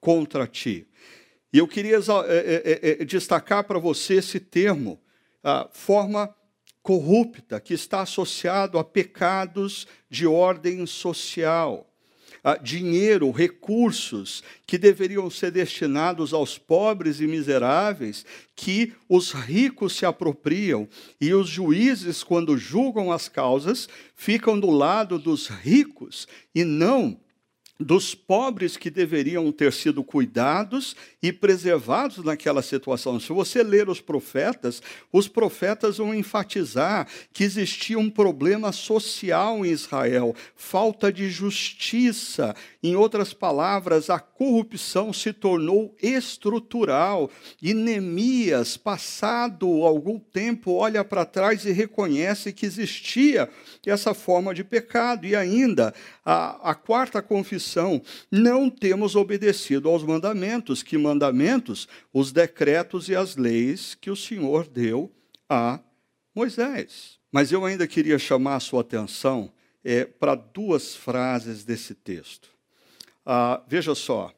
[0.00, 0.86] contra ti.
[1.52, 5.00] E eu queria é, é, é, destacar para você esse termo,
[5.42, 6.34] a forma
[6.82, 11.93] corrupta, que está associado a pecados de ordem social
[12.62, 20.86] dinheiro, recursos que deveriam ser destinados aos pobres e miseráveis, que os ricos se apropriam,
[21.20, 27.18] e os juízes, quando julgam as causas, ficam do lado dos ricos e não
[27.78, 33.18] dos pobres que deveriam ter sido cuidados e preservados naquela situação.
[33.18, 34.80] Se você ler os profetas,
[35.12, 42.54] os profetas vão enfatizar que existia um problema social em Israel, falta de justiça.
[42.86, 47.30] Em outras palavras, a corrupção se tornou estrutural.
[47.62, 53.48] E Neemias, passado algum tempo, olha para trás e reconhece que existia
[53.86, 55.26] essa forma de pecado.
[55.26, 63.08] E ainda, a, a quarta confissão, não temos obedecido aos mandamentos que mandamentos, os decretos
[63.08, 65.10] e as leis que o Senhor deu
[65.48, 65.80] a
[66.34, 67.18] Moisés.
[67.32, 69.50] Mas eu ainda queria chamar a sua atenção
[69.82, 72.53] é, para duas frases desse texto.
[73.24, 74.32] Ah, veja só,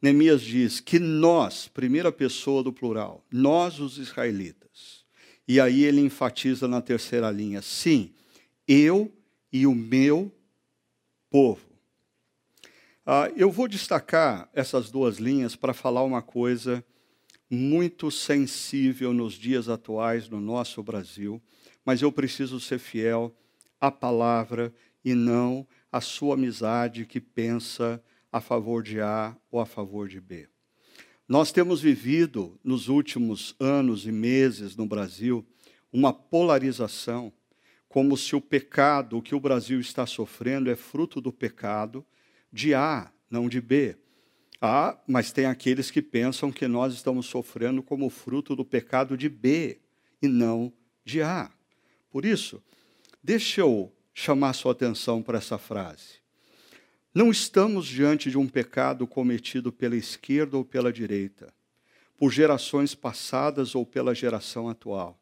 [0.00, 5.04] Neemias diz que nós, primeira pessoa do plural, nós os israelitas.
[5.46, 8.12] E aí ele enfatiza na terceira linha: sim,
[8.66, 9.12] eu
[9.52, 10.32] e o meu
[11.28, 11.68] povo.
[13.04, 16.84] Ah, eu vou destacar essas duas linhas para falar uma coisa
[17.50, 21.42] muito sensível nos dias atuais no nosso Brasil,
[21.84, 23.34] mas eu preciso ser fiel
[23.80, 24.72] à palavra
[25.04, 28.00] e não à sua amizade que pensa
[28.32, 30.48] a favor de A ou a favor de B.
[31.28, 35.46] Nós temos vivido nos últimos anos e meses no Brasil
[35.92, 37.32] uma polarização,
[37.88, 42.04] como se o pecado, o que o Brasil está sofrendo, é fruto do pecado
[42.52, 43.96] de A, não de B.
[44.60, 49.28] Ah, mas tem aqueles que pensam que nós estamos sofrendo como fruto do pecado de
[49.28, 49.80] B
[50.20, 50.72] e não
[51.04, 51.50] de A.
[52.10, 52.62] Por isso,
[53.22, 56.19] deixa eu chamar sua atenção para essa frase.
[57.12, 61.52] Não estamos diante de um pecado cometido pela esquerda ou pela direita,
[62.16, 65.18] por gerações passadas ou pela geração atual.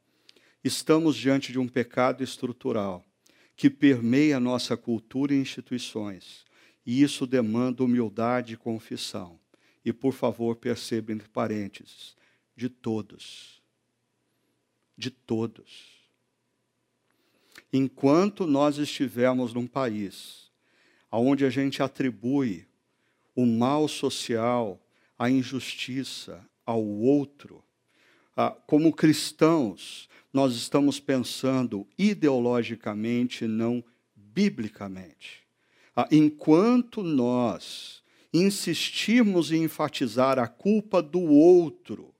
[0.62, 3.04] Estamos diante de um pecado estrutural
[3.56, 6.44] que permeia nossa cultura e instituições,
[6.84, 9.38] e isso demanda humildade e confissão.
[9.84, 12.14] E, por favor, perceba entre parênteses,
[12.54, 13.62] de todos.
[14.96, 15.98] De todos.
[17.72, 20.47] Enquanto nós estivermos num país
[21.16, 22.66] onde a gente atribui
[23.34, 24.80] o mal social,
[25.18, 27.62] a injustiça ao outro,
[28.36, 33.82] ah, como cristãos, nós estamos pensando ideologicamente, não
[34.14, 35.42] biblicamente.
[35.96, 42.14] Ah, enquanto nós insistirmos em enfatizar a culpa do outro,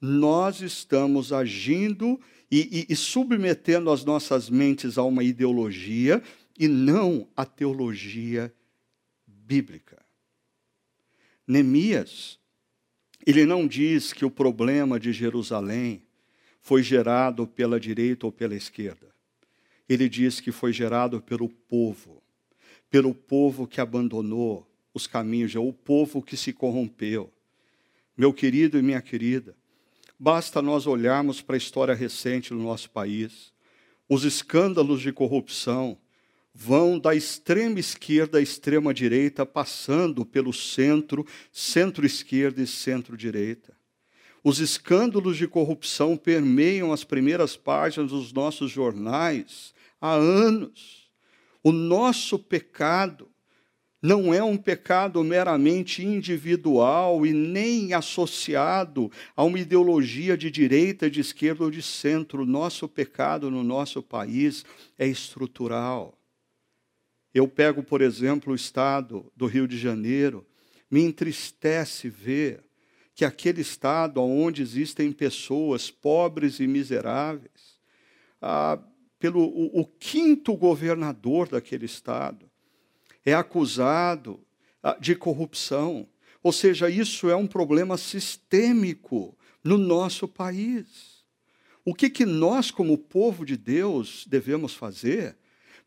[0.00, 6.22] nós estamos agindo e, e, e submetendo as nossas mentes a uma ideologia
[6.62, 8.54] e não a teologia
[9.26, 10.00] bíblica.
[11.44, 12.38] Neemias,
[13.26, 16.04] ele não diz que o problema de Jerusalém
[16.60, 19.12] foi gerado pela direita ou pela esquerda.
[19.88, 22.22] Ele diz que foi gerado pelo povo,
[22.88, 27.28] pelo povo que abandonou os caminhos, o povo que se corrompeu.
[28.16, 29.56] Meu querido e minha querida,
[30.16, 33.52] basta nós olharmos para a história recente do nosso país,
[34.08, 35.98] os escândalos de corrupção,
[36.54, 43.74] vão da extrema esquerda à extrema direita, passando pelo centro, centro-esquerda e centro-direita.
[44.44, 51.10] Os escândalos de corrupção permeiam as primeiras páginas dos nossos jornais há anos.
[51.62, 53.28] O nosso pecado
[54.02, 61.20] não é um pecado meramente individual e nem associado a uma ideologia de direita, de
[61.20, 62.42] esquerda ou de centro.
[62.42, 64.64] O nosso pecado no nosso país
[64.98, 66.18] é estrutural.
[67.34, 70.46] Eu pego, por exemplo, o estado do Rio de Janeiro,
[70.90, 72.62] me entristece ver
[73.14, 77.78] que aquele estado onde existem pessoas pobres e miseráveis,
[78.40, 78.78] ah,
[79.18, 82.50] pelo o, o, quinto governador daquele estado,
[83.24, 84.40] é acusado
[84.82, 86.06] ah, de corrupção.
[86.42, 91.22] Ou seja, isso é um problema sistêmico no nosso país.
[91.84, 95.36] O que, que nós, como povo de Deus, devemos fazer?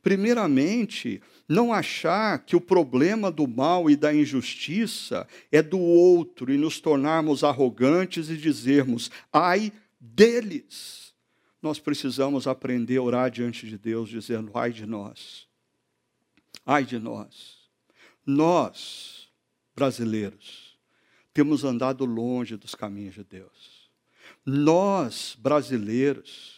[0.05, 6.59] Primeiramente, não achar que o problema do mal e da injustiça é do outro e
[6.59, 11.11] nos tornarmos arrogantes e dizermos, ai deles.
[11.59, 15.47] Nós precisamos aprender a orar diante de Deus, dizendo, ai de nós,
[16.63, 17.67] ai de nós.
[18.23, 19.27] Nós,
[19.75, 20.77] brasileiros,
[21.33, 23.89] temos andado longe dos caminhos de Deus.
[24.45, 26.54] Nós, brasileiros,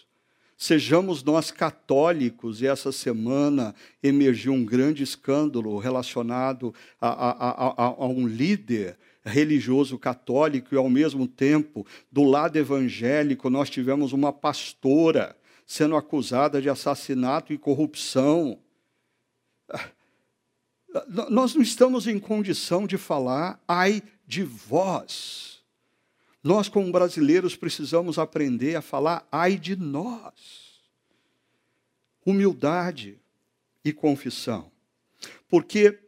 [0.57, 8.07] Sejamos nós católicos, e essa semana emergiu um grande escândalo relacionado a, a, a, a,
[8.07, 15.37] um líder religioso católico, e ao mesmo tempo, do lado evangélico, nós tivemos uma pastora
[15.63, 18.57] sendo acusada de assassinato e corrupção.
[21.29, 25.56] Nós não estamos em condição de falar, ai de vós
[26.47, 30.79] nós, como brasileiros, precisamos aprender a falar ai de nós.
[32.25, 33.19] Humildade
[33.83, 34.71] e confissão.
[35.49, 35.99] Porque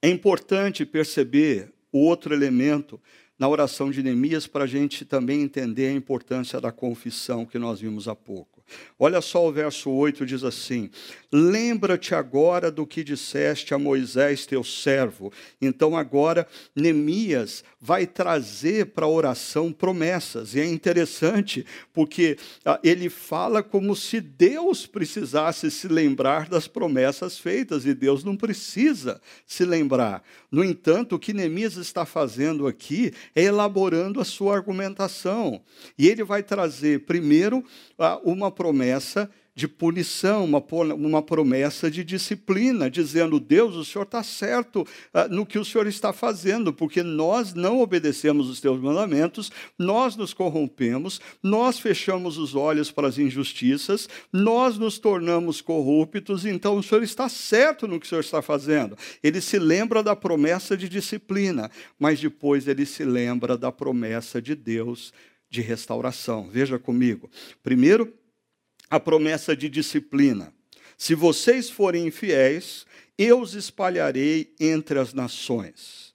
[0.00, 3.00] é importante perceber o outro elemento
[3.36, 7.80] na oração de Neemias para a gente também entender a importância da confissão que nós
[7.80, 8.59] vimos há pouco.
[8.98, 10.90] Olha só o verso 8 diz assim:
[11.32, 15.32] Lembra-te agora do que disseste a Moisés, teu servo.
[15.60, 20.54] Então agora Neemias vai trazer para a oração promessas.
[20.54, 27.38] E é interessante porque ah, ele fala como se Deus precisasse se lembrar das promessas
[27.38, 30.22] feitas e Deus não precisa se lembrar.
[30.50, 35.62] No entanto, o que Neemias está fazendo aqui é elaborando a sua argumentação.
[35.96, 37.64] E ele vai trazer primeiro
[37.98, 40.62] ah, uma promessa de punição, uma,
[40.94, 45.86] uma promessa de disciplina, dizendo: Deus, o Senhor está certo uh, no que o Senhor
[45.86, 52.54] está fazendo, porque nós não obedecemos os teus mandamentos, nós nos corrompemos, nós fechamos os
[52.54, 58.04] olhos para as injustiças, nós nos tornamos corruptos, então o Senhor está certo no que
[58.04, 58.94] o Senhor está fazendo.
[59.22, 64.54] Ele se lembra da promessa de disciplina, mas depois ele se lembra da promessa de
[64.54, 65.14] Deus
[65.48, 66.48] de restauração.
[66.48, 67.28] Veja comigo.
[67.62, 68.19] Primeiro,
[68.90, 70.52] a promessa de disciplina.
[70.98, 72.84] Se vocês forem infiéis,
[73.16, 76.12] eu os espalharei entre as nações.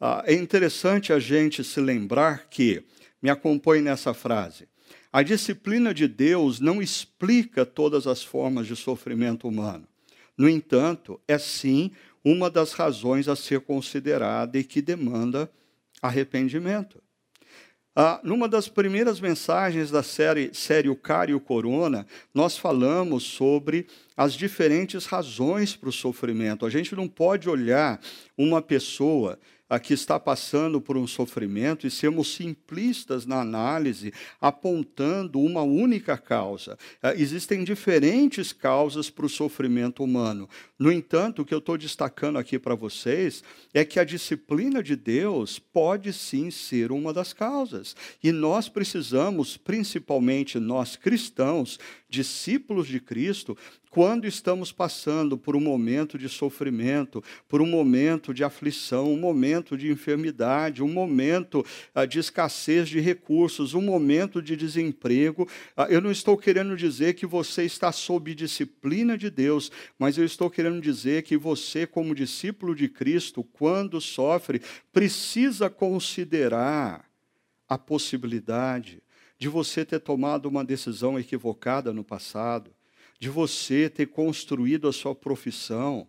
[0.00, 2.82] Ah, é interessante a gente se lembrar que,
[3.22, 4.66] me acompanhe nessa frase,
[5.12, 9.86] a disciplina de Deus não explica todas as formas de sofrimento humano.
[10.36, 11.92] No entanto, é sim
[12.24, 15.48] uma das razões a ser considerada e que demanda
[16.02, 17.03] arrependimento.
[17.96, 23.22] Ah, numa das primeiras mensagens da série, série O Cara e o Corona, nós falamos
[23.22, 23.86] sobre
[24.16, 26.66] as diferentes razões para o sofrimento.
[26.66, 28.00] A gente não pode olhar
[28.36, 29.38] uma pessoa
[29.78, 36.78] que está passando por um sofrimento e sermos simplistas na análise, apontando uma única causa.
[37.02, 40.48] É, existem diferentes causas para o sofrimento humano.
[40.78, 44.96] No entanto, o que eu estou destacando aqui para vocês é que a disciplina de
[44.96, 47.96] Deus pode sim ser uma das causas.
[48.22, 51.78] E nós precisamos, principalmente nós cristãos,
[52.14, 53.56] discípulos de Cristo,
[53.90, 59.76] quando estamos passando por um momento de sofrimento, por um momento de aflição, um momento
[59.76, 66.00] de enfermidade, um momento ah, de escassez de recursos, um momento de desemprego, ah, eu
[66.00, 70.80] não estou querendo dizer que você está sob disciplina de Deus, mas eu estou querendo
[70.80, 74.60] dizer que você, como discípulo de Cristo, quando sofre,
[74.92, 77.04] precisa considerar
[77.68, 79.03] a possibilidade
[79.44, 82.70] de você ter tomado uma decisão equivocada no passado
[83.18, 86.08] de você ter construído a sua profissão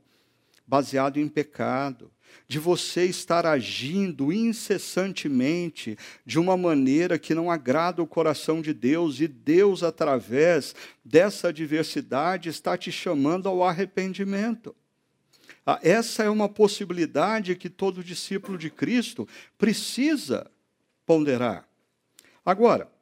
[0.65, 2.09] baseado em pecado,
[2.47, 9.19] de você estar agindo incessantemente de uma maneira que não agrada o coração de Deus,
[9.19, 10.73] e Deus, através
[11.03, 14.73] dessa adversidade, está te chamando ao arrependimento.
[15.65, 19.27] Ah, essa é uma possibilidade que todo discípulo de Cristo
[19.57, 20.49] precisa
[21.05, 21.67] ponderar.
[22.45, 22.94] Agora,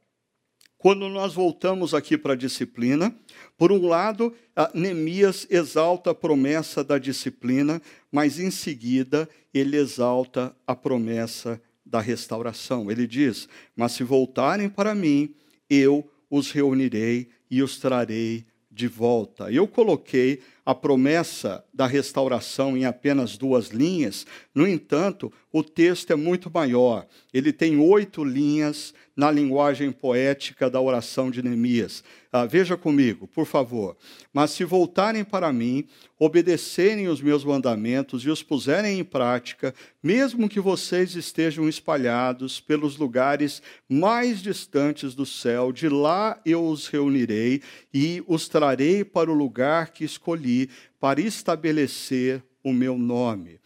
[0.83, 3.15] quando nós voltamos aqui para a disciplina,
[3.57, 4.33] por um lado,
[4.73, 7.81] Neemias exalta a promessa da disciplina,
[8.11, 12.91] mas em seguida ele exalta a promessa da restauração.
[12.91, 15.33] Ele diz: Mas se voltarem para mim,
[15.69, 19.49] eu os reunirei e os trarei de volta.
[19.49, 26.15] Eu coloquei a promessa da restauração em apenas duas linhas, no entanto, o texto é
[26.15, 27.05] muito maior.
[27.33, 32.03] Ele tem oito linhas na linguagem poética da oração de Neemias.
[32.31, 33.95] Ah, veja comigo, por favor.
[34.33, 35.85] Mas se voltarem para mim,
[36.17, 42.97] obedecerem os meus mandamentos e os puserem em prática, mesmo que vocês estejam espalhados pelos
[42.97, 47.61] lugares mais distantes do céu, de lá eu os reunirei
[47.93, 50.52] e os trarei para o lugar que escolhi
[50.99, 53.59] para estabelecer o meu nome.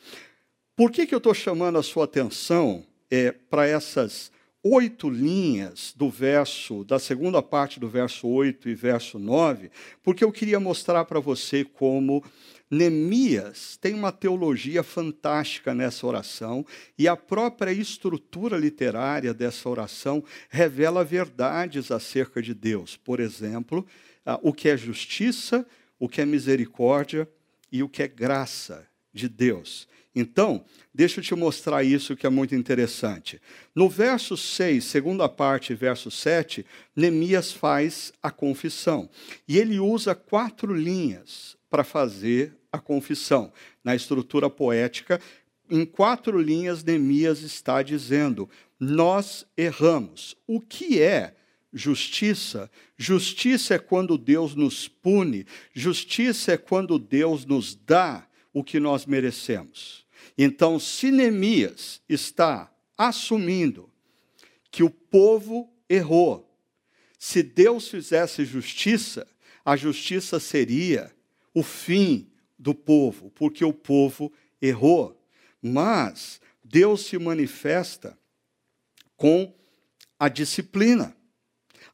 [0.75, 4.31] Por que, que eu estou chamando a sua atenção é, para essas
[4.63, 9.71] oito linhas do verso, da segunda parte do verso 8 e verso 9,
[10.03, 12.23] porque eu queria mostrar para você como
[12.69, 16.65] Neemias tem uma teologia fantástica nessa oração
[16.97, 22.97] e a própria estrutura literária dessa oração revela verdades acerca de Deus.
[22.97, 23.85] Por exemplo,
[24.41, 25.65] o que é justiça,
[25.99, 27.27] o que é misericórdia
[27.71, 29.87] e o que é graça de Deus.
[30.19, 33.39] Então, deixa eu te mostrar isso que é muito interessante.
[33.75, 39.07] No verso 6, segunda parte, verso 7, Neemias faz a confissão.
[39.47, 43.53] E ele usa quatro linhas para fazer a confissão.
[43.83, 45.21] Na estrutura poética,
[45.69, 50.35] em quatro linhas, Neemias está dizendo: Nós erramos.
[50.47, 51.35] O que é
[51.77, 52.69] justiça?
[52.97, 59.05] Justiça é quando Deus nos pune, justiça é quando Deus nos dá o que nós
[59.05, 60.05] merecemos.
[60.37, 63.89] Então, se Neemias está assumindo
[64.71, 66.47] que o povo errou,
[67.17, 69.27] se Deus fizesse justiça,
[69.65, 71.11] a justiça seria
[71.53, 75.19] o fim do povo, porque o povo errou.
[75.61, 78.17] Mas Deus se manifesta
[79.15, 79.53] com
[80.19, 81.16] a disciplina,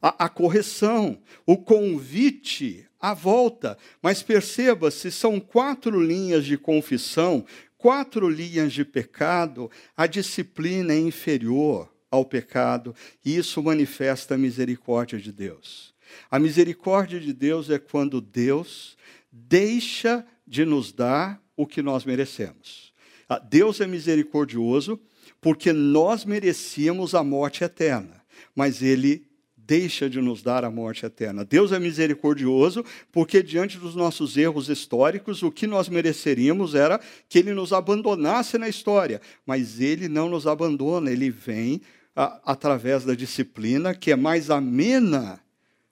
[0.04, 3.78] a, a correção, o convite à volta.
[4.02, 7.46] Mas perceba, se são quatro linhas de confissão,
[7.78, 12.94] quatro linhas de pecado, a disciplina é inferior ao pecado,
[13.24, 15.94] e isso manifesta a misericórdia de Deus.
[16.30, 18.98] A misericórdia de Deus é quando Deus
[19.32, 22.92] deixa de nos dar o que nós merecemos.
[23.26, 25.00] Ah, Deus é misericordioso
[25.40, 28.22] porque nós merecíamos a morte eterna,
[28.54, 29.26] mas Ele
[29.66, 31.44] deixa de nos dar a morte eterna.
[31.44, 37.38] Deus é misericordioso, porque diante dos nossos erros históricos, o que nós mereceríamos era que
[37.38, 41.80] ele nos abandonasse na história, mas ele não nos abandona, ele vem
[42.14, 45.40] a, através da disciplina, que é mais amena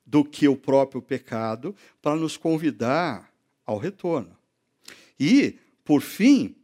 [0.04, 3.32] do que o próprio pecado, para nos convidar
[3.64, 4.36] ao retorno.
[5.18, 6.54] E, por fim,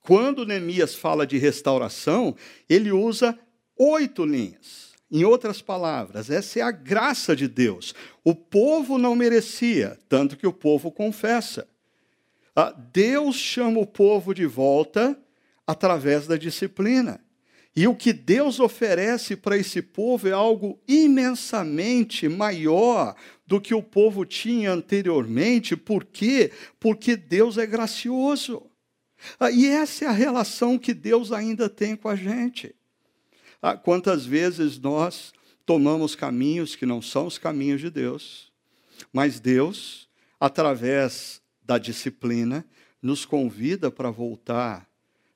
[0.00, 2.34] quando Neemias fala de restauração,
[2.68, 3.38] ele usa
[3.78, 4.93] oito linhas.
[5.14, 7.94] Em outras palavras, essa é a graça de Deus.
[8.24, 11.68] O povo não merecia, tanto que o povo confessa.
[12.56, 15.16] Ah, Deus chama o povo de volta
[15.64, 17.20] através da disciplina.
[17.76, 23.14] E o que Deus oferece para esse povo é algo imensamente maior
[23.46, 25.76] do que o povo tinha anteriormente.
[25.76, 26.50] Por quê?
[26.80, 28.68] Porque Deus é gracioso.
[29.38, 32.74] Ah, e essa é a relação que Deus ainda tem com a gente.
[33.66, 35.32] Ah, quantas vezes nós
[35.64, 38.52] tomamos caminhos que não são os caminhos de Deus,
[39.10, 40.06] mas Deus,
[40.38, 42.62] através da disciplina,
[43.00, 44.86] nos convida para voltar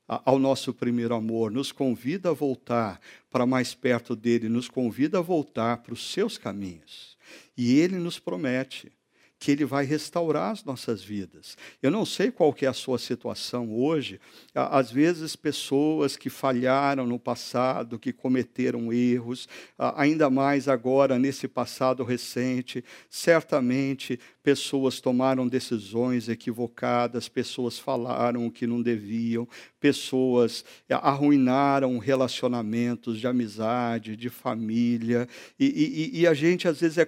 [0.07, 3.01] ao nosso primeiro amor, nos convida a voltar
[3.31, 7.17] para mais perto dele, nos convida a voltar para os seus caminhos.
[7.57, 8.93] E ele nos promete
[9.39, 11.57] que Ele vai restaurar as nossas vidas.
[11.83, 14.21] Eu não sei qual que é a sua situação hoje.
[14.55, 22.03] Às vezes, pessoas que falharam no passado, que cometeram erros, ainda mais agora, nesse passado
[22.03, 29.47] recente, certamente pessoas tomaram decisões equivocadas, pessoas falaram o que não deviam,
[29.79, 35.29] pessoas arruinaram relacionamentos de amizade, de família,
[35.61, 37.05] e, e, e a gente às vezes é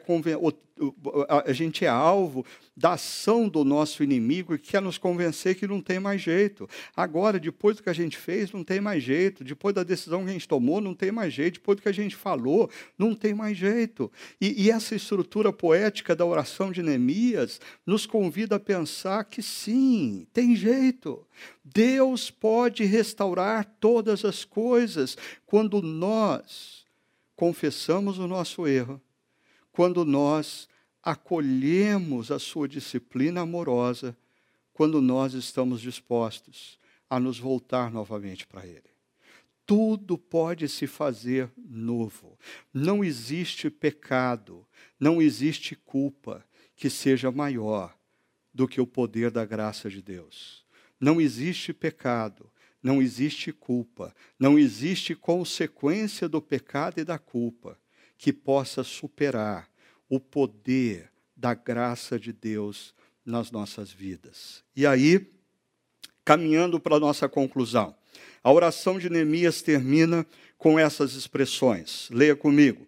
[1.29, 2.45] a gente é alvo
[2.77, 6.69] da ação do nosso inimigo e quer nos convencer que não tem mais jeito.
[6.97, 9.45] Agora, depois do que a gente fez, não tem mais jeito.
[9.45, 11.55] Depois da decisão que a gente tomou, não tem mais jeito.
[11.55, 14.11] Depois do que a gente falou, não tem mais jeito.
[14.41, 20.27] E, e essa estrutura poética da oração de Neemias nos convida a pensar que sim,
[20.33, 21.27] tem jeito.
[21.63, 26.85] Deus pode restaurar todas as coisas quando nós
[27.37, 29.01] confessamos o nosso erro,
[29.73, 30.69] quando nós
[31.03, 34.17] acolhemos a sua disciplina amorosa
[34.73, 36.79] quando nós estamos dispostos
[37.09, 38.91] a nos voltar novamente para Ele.
[39.67, 42.39] Tudo pode se fazer novo.
[42.73, 44.67] Não existe pecado,
[44.99, 46.45] não existe culpa
[46.75, 47.95] que seja maior
[48.53, 50.65] do que o poder da graça de Deus.
[50.99, 52.51] Não existe pecado,
[52.83, 57.79] não existe culpa, não existe consequência do pecado e da culpa
[58.19, 59.71] que possa superar
[60.11, 62.93] o poder da graça de Deus
[63.25, 64.63] nas nossas vidas.
[64.77, 65.31] E aí,
[66.25, 67.95] caminhando para a nossa conclusão,
[68.43, 70.27] a oração de Neemias termina
[70.59, 72.09] com essas expressões.
[72.11, 72.87] Leia comigo.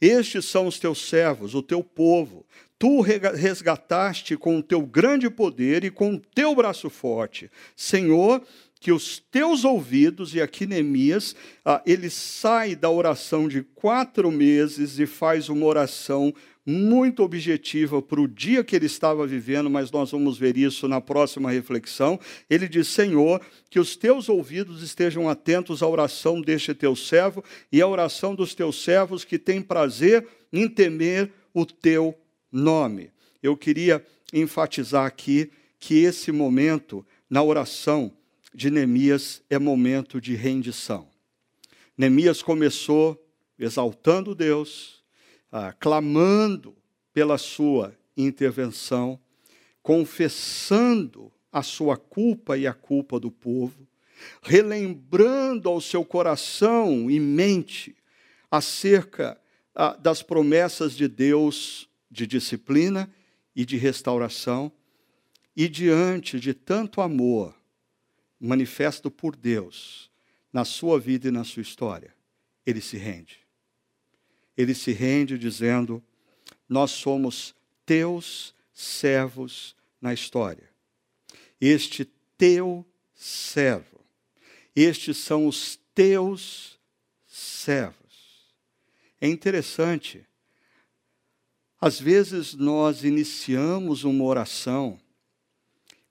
[0.00, 2.44] Estes são os teus servos, o teu povo.
[2.78, 7.50] Tu resgataste com o teu grande poder e com o teu braço forte.
[7.76, 8.42] Senhor,
[8.80, 14.98] que os teus ouvidos, e aqui Neemias, ah, ele sai da oração de quatro meses
[14.98, 16.34] e faz uma oração
[16.66, 21.00] muito objetiva para o dia que ele estava vivendo, mas nós vamos ver isso na
[21.00, 22.18] próxima reflexão.
[22.48, 27.82] Ele diz: Senhor, que os teus ouvidos estejam atentos à oração deste teu servo e
[27.82, 32.18] à oração dos teus servos que têm prazer em temer o teu
[32.50, 33.10] nome.
[33.42, 38.12] Eu queria enfatizar aqui que esse momento na oração
[38.54, 41.08] de Neemias é momento de rendição.
[41.96, 43.20] Neemias começou
[43.58, 44.93] exaltando Deus,
[45.56, 46.76] ah, clamando
[47.12, 49.20] pela sua intervenção,
[49.84, 53.86] confessando a sua culpa e a culpa do povo,
[54.42, 57.94] relembrando ao seu coração e mente
[58.50, 59.40] acerca
[59.72, 63.08] ah, das promessas de Deus de disciplina
[63.54, 64.72] e de restauração,
[65.56, 67.54] e diante de tanto amor
[68.40, 70.10] manifesto por Deus
[70.52, 72.12] na sua vida e na sua história,
[72.66, 73.43] ele se rende
[74.56, 76.02] ele se rende dizendo:
[76.68, 80.70] Nós somos teus servos na história.
[81.60, 82.04] Este
[82.36, 82.84] teu
[83.14, 84.00] servo,
[84.74, 86.78] estes são os teus
[87.26, 87.94] servos.
[89.20, 90.26] É interessante,
[91.80, 95.00] às vezes nós iniciamos uma oração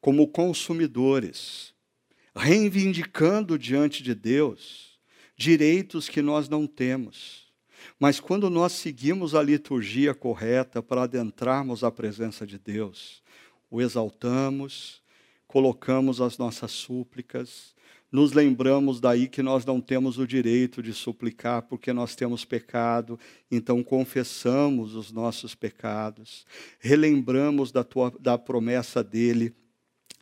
[0.02, 1.74] como consumidores,
[2.36, 5.00] reivindicando diante de Deus
[5.36, 7.43] direitos que nós não temos
[8.04, 13.24] mas quando nós seguimos a liturgia correta para adentrarmos a presença de Deus,
[13.72, 15.01] o exaltamos,
[15.47, 17.74] colocamos as nossas súplicas,
[18.12, 23.18] nos lembramos daí que nós não temos o direito de suplicar porque nós temos pecado,
[23.49, 26.45] então confessamos os nossos pecados,
[26.80, 29.56] relembramos da, tua, da promessa dele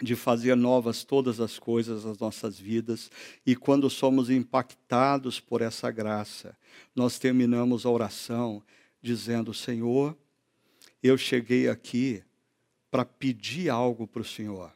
[0.01, 3.11] de fazer novas todas as coisas nas nossas vidas,
[3.45, 6.57] e quando somos impactados por essa graça,
[6.95, 8.63] nós terminamos a oração
[9.01, 10.17] dizendo: Senhor,
[11.03, 12.23] eu cheguei aqui
[12.89, 14.73] para pedir algo para o Senhor,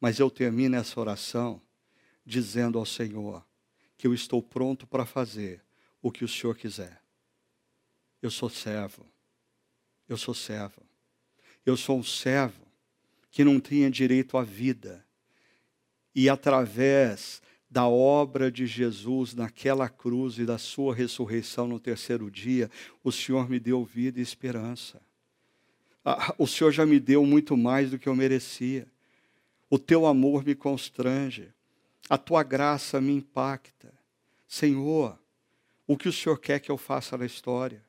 [0.00, 1.62] mas eu termino essa oração
[2.26, 3.44] dizendo ao Senhor
[3.96, 5.62] que eu estou pronto para fazer
[6.02, 7.00] o que o Senhor quiser.
[8.20, 9.06] Eu sou servo,
[10.08, 10.82] eu sou servo,
[11.64, 12.67] eu sou um servo
[13.30, 15.04] que não tinha direito à vida.
[16.14, 22.70] E através da obra de Jesus naquela cruz e da sua ressurreição no terceiro dia,
[23.04, 25.00] o Senhor me deu vida e esperança.
[26.04, 28.86] Ah, o Senhor já me deu muito mais do que eu merecia.
[29.68, 31.52] O teu amor me constrange.
[32.08, 33.92] A tua graça me impacta.
[34.46, 35.18] Senhor,
[35.86, 37.84] o que o Senhor quer que eu faça na história?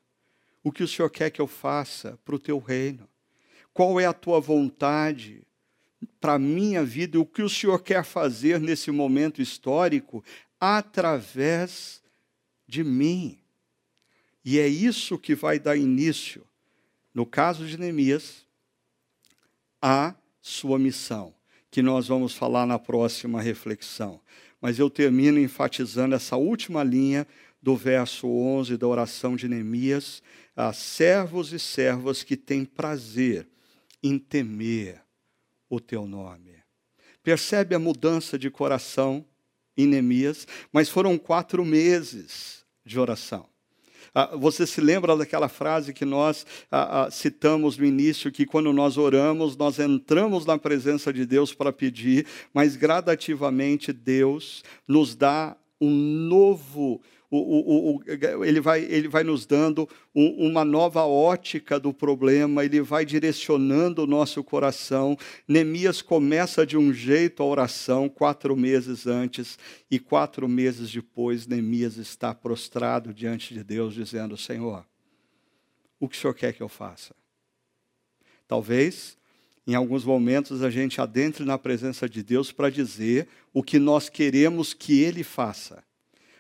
[0.62, 3.08] O que o Senhor quer que eu faça para o teu reino?
[3.80, 5.42] Qual é a tua vontade
[6.20, 10.22] para a minha vida o que o Senhor quer fazer nesse momento histórico
[10.60, 12.04] através
[12.68, 13.40] de mim?
[14.44, 16.46] E é isso que vai dar início,
[17.14, 18.46] no caso de Neemias,
[19.82, 21.34] à sua missão
[21.72, 24.20] que nós vamos falar na próxima reflexão.
[24.60, 27.26] Mas eu termino enfatizando essa última linha
[27.62, 30.22] do verso 11 da oração de Neemias,
[30.54, 33.48] a servos e servas que têm prazer
[34.04, 35.02] em temer
[35.70, 36.56] o teu nome.
[37.24, 39.26] Percebe a mudança de coração
[39.78, 43.48] em Neemias, mas foram quatro meses de oração.
[44.14, 48.74] Ah, você se lembra daquela frase que nós ah, ah, citamos no início, que quando
[48.74, 55.56] nós oramos, nós entramos na presença de Deus para pedir, mas gradativamente Deus nos dá
[55.80, 61.80] um novo o, o, o, ele, vai, ele vai nos dando um, uma nova ótica
[61.80, 65.16] do problema, ele vai direcionando o nosso coração.
[65.48, 69.60] Neemias começa de um jeito a oração, quatro meses antes,
[69.92, 74.84] e quatro meses depois, Neemias está prostrado diante de Deus, dizendo: Senhor,
[76.00, 77.16] o que o Senhor quer que eu faça?
[78.48, 79.20] Talvez
[79.68, 84.10] em alguns momentos a gente adentre na presença de Deus para dizer o que nós
[84.10, 85.84] queremos que Ele faça.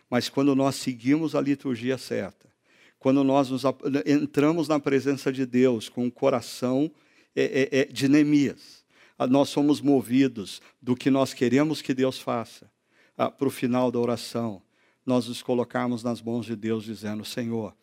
[0.09, 2.49] Mas quando nós seguimos a liturgia certa,
[2.97, 3.63] quando nós nos,
[4.05, 6.91] entramos na presença de Deus com o coração
[7.35, 8.83] é, é, é, de Neemias,
[9.29, 12.69] nós somos movidos do que nós queremos que Deus faça.
[13.15, 14.61] Para o final da oração,
[15.05, 17.75] nós nos colocarmos nas mãos de Deus, dizendo: Senhor,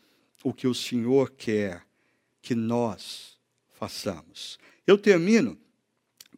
[0.42, 1.82] o que o Senhor quer
[2.40, 3.36] que nós
[3.78, 4.58] façamos.
[4.86, 5.58] Eu termino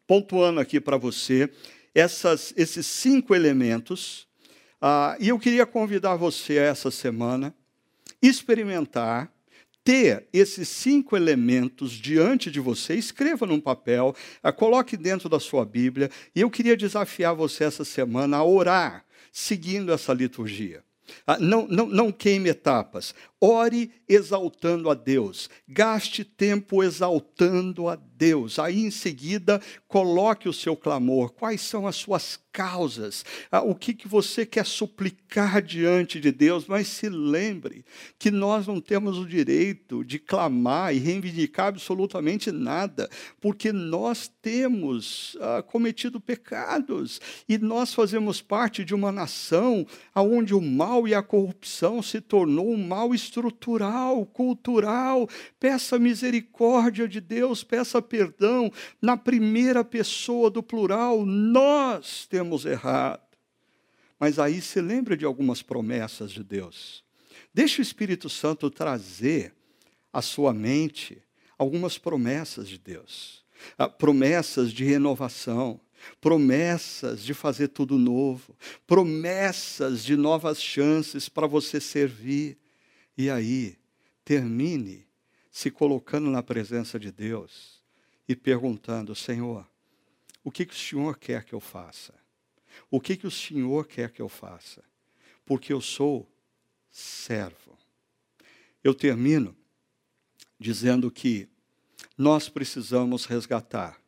[0.05, 1.49] pontuando aqui para você
[1.93, 4.27] essas, esses cinco elementos
[4.81, 7.53] ah, e eu queria convidar você essa semana
[8.21, 9.31] experimentar
[9.83, 15.65] ter esses cinco elementos diante de você, escreva num papel, ah, coloque dentro da sua
[15.65, 20.83] Bíblia, e eu queria desafiar você essa semana a orar seguindo essa liturgia.
[21.25, 23.15] Ah, não, não, não queime etapas.
[23.41, 25.49] Ore exaltando a Deus.
[25.67, 28.59] Gaste tempo exaltando a Deus.
[28.59, 31.31] Aí em seguida, coloque o seu clamor.
[31.31, 33.23] Quais são as suas causas?
[33.49, 36.65] Ah, o que, que você quer suplicar diante de Deus?
[36.67, 37.85] Mas se lembre
[38.17, 43.09] que nós não temos o direito de clamar e reivindicar absolutamente nada,
[43.39, 50.59] porque nós temos ah, cometido pecados e nós fazemos parte de uma nação onde o
[50.59, 55.29] mal e a corrupção se tornou um mal estrutural, cultural.
[55.59, 58.71] Peça misericórdia de Deus, peça perdão
[59.01, 61.25] na primeira pessoa do plural.
[61.25, 63.21] Nós temos errado.
[64.19, 67.03] Mas aí se lembra de algumas promessas de Deus.
[67.53, 69.53] Deixe o Espírito Santo trazer
[70.11, 71.21] à sua mente
[71.57, 73.45] algumas promessas de Deus.
[73.77, 75.79] Ah, promessas de renovação,
[76.21, 78.55] promessas de fazer tudo novo,
[78.87, 82.57] promessas de novas chances para você servir.
[83.19, 83.77] E aí,
[84.23, 85.05] termine
[85.51, 87.83] se colocando na presença de Deus
[88.25, 89.69] e perguntando: Senhor,
[90.41, 92.13] o que, que o Senhor quer que eu faça?
[92.89, 94.81] O que, que o Senhor quer que eu faça?
[95.45, 96.31] Porque eu sou
[96.89, 97.77] servo.
[98.81, 99.53] Eu termino
[100.57, 101.49] dizendo que
[102.17, 104.01] nós precisamos resgatar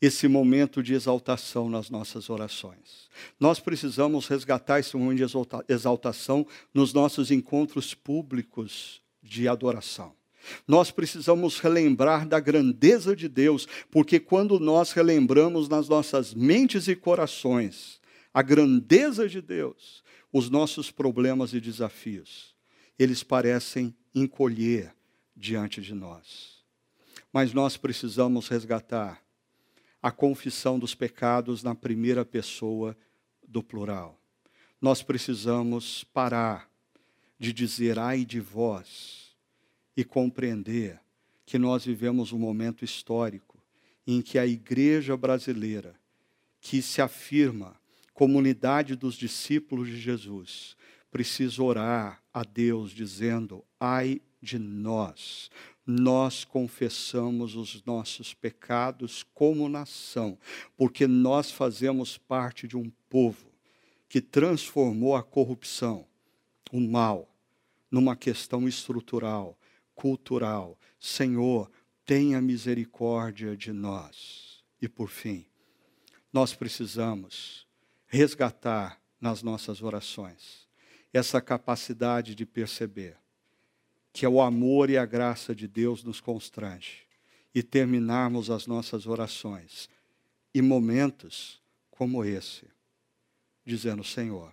[0.00, 3.08] esse momento de exaltação nas nossas orações.
[3.38, 10.14] Nós precisamos resgatar esse momento de exaltação nos nossos encontros públicos de adoração.
[10.66, 16.94] Nós precisamos relembrar da grandeza de Deus, porque quando nós relembramos nas nossas mentes e
[16.94, 18.00] corações
[18.32, 22.54] a grandeza de Deus, os nossos problemas e desafios,
[22.98, 24.94] eles parecem encolher
[25.36, 26.58] diante de nós.
[27.32, 29.22] Mas nós precisamos resgatar
[30.02, 32.96] a confissão dos pecados na primeira pessoa
[33.46, 34.20] do plural.
[34.80, 36.70] Nós precisamos parar
[37.38, 39.36] de dizer ai de vós
[39.96, 41.00] e compreender
[41.44, 43.62] que nós vivemos um momento histórico
[44.06, 45.94] em que a igreja brasileira,
[46.60, 47.76] que se afirma
[48.14, 50.76] comunidade dos discípulos de Jesus,
[51.10, 55.50] precisa orar a Deus dizendo: ai de nós.
[55.86, 60.38] Nós confessamos os nossos pecados como nação,
[60.76, 63.50] porque nós fazemos parte de um povo
[64.08, 66.06] que transformou a corrupção,
[66.70, 67.34] o mal,
[67.90, 69.58] numa questão estrutural,
[69.94, 70.78] cultural.
[71.00, 71.70] Senhor,
[72.04, 74.62] tenha misericórdia de nós.
[74.80, 75.46] E por fim,
[76.32, 77.66] nós precisamos
[78.06, 80.68] resgatar nas nossas orações
[81.12, 83.16] essa capacidade de perceber
[84.12, 87.06] que é o amor e a graça de Deus nos constrange
[87.54, 89.88] e terminarmos as nossas orações
[90.54, 92.66] em momentos como esse,
[93.64, 94.52] dizendo: Senhor,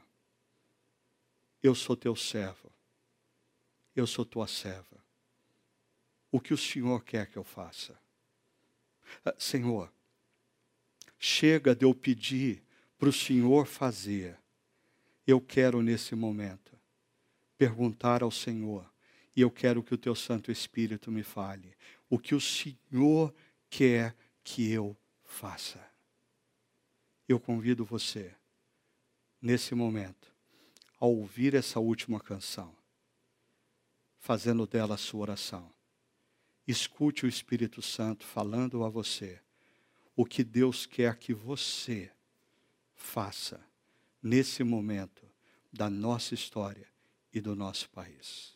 [1.62, 2.72] eu sou teu servo,
[3.96, 5.04] eu sou tua serva.
[6.32, 7.98] O que o Senhor quer que eu faça?
[9.24, 9.92] Ah, Senhor,
[11.18, 12.62] chega de eu pedir
[12.98, 14.38] para o Senhor fazer.
[15.26, 16.78] Eu quero nesse momento
[17.58, 18.86] perguntar ao Senhor
[19.36, 21.76] e eu quero que o teu Santo Espírito me fale
[22.10, 23.34] o que o Senhor
[23.70, 25.86] quer que eu faça.
[27.28, 28.34] Eu convido você,
[29.42, 30.34] nesse momento,
[31.00, 32.74] a ouvir essa última canção,
[34.18, 35.74] fazendo dela a sua oração.
[36.68, 39.42] Escute o Espírito Santo falando a você
[40.16, 42.12] o que Deus quer que você
[42.96, 43.60] faça
[44.24, 45.28] nesse momento
[45.72, 46.88] da nossa história
[47.34, 48.55] e do nosso país.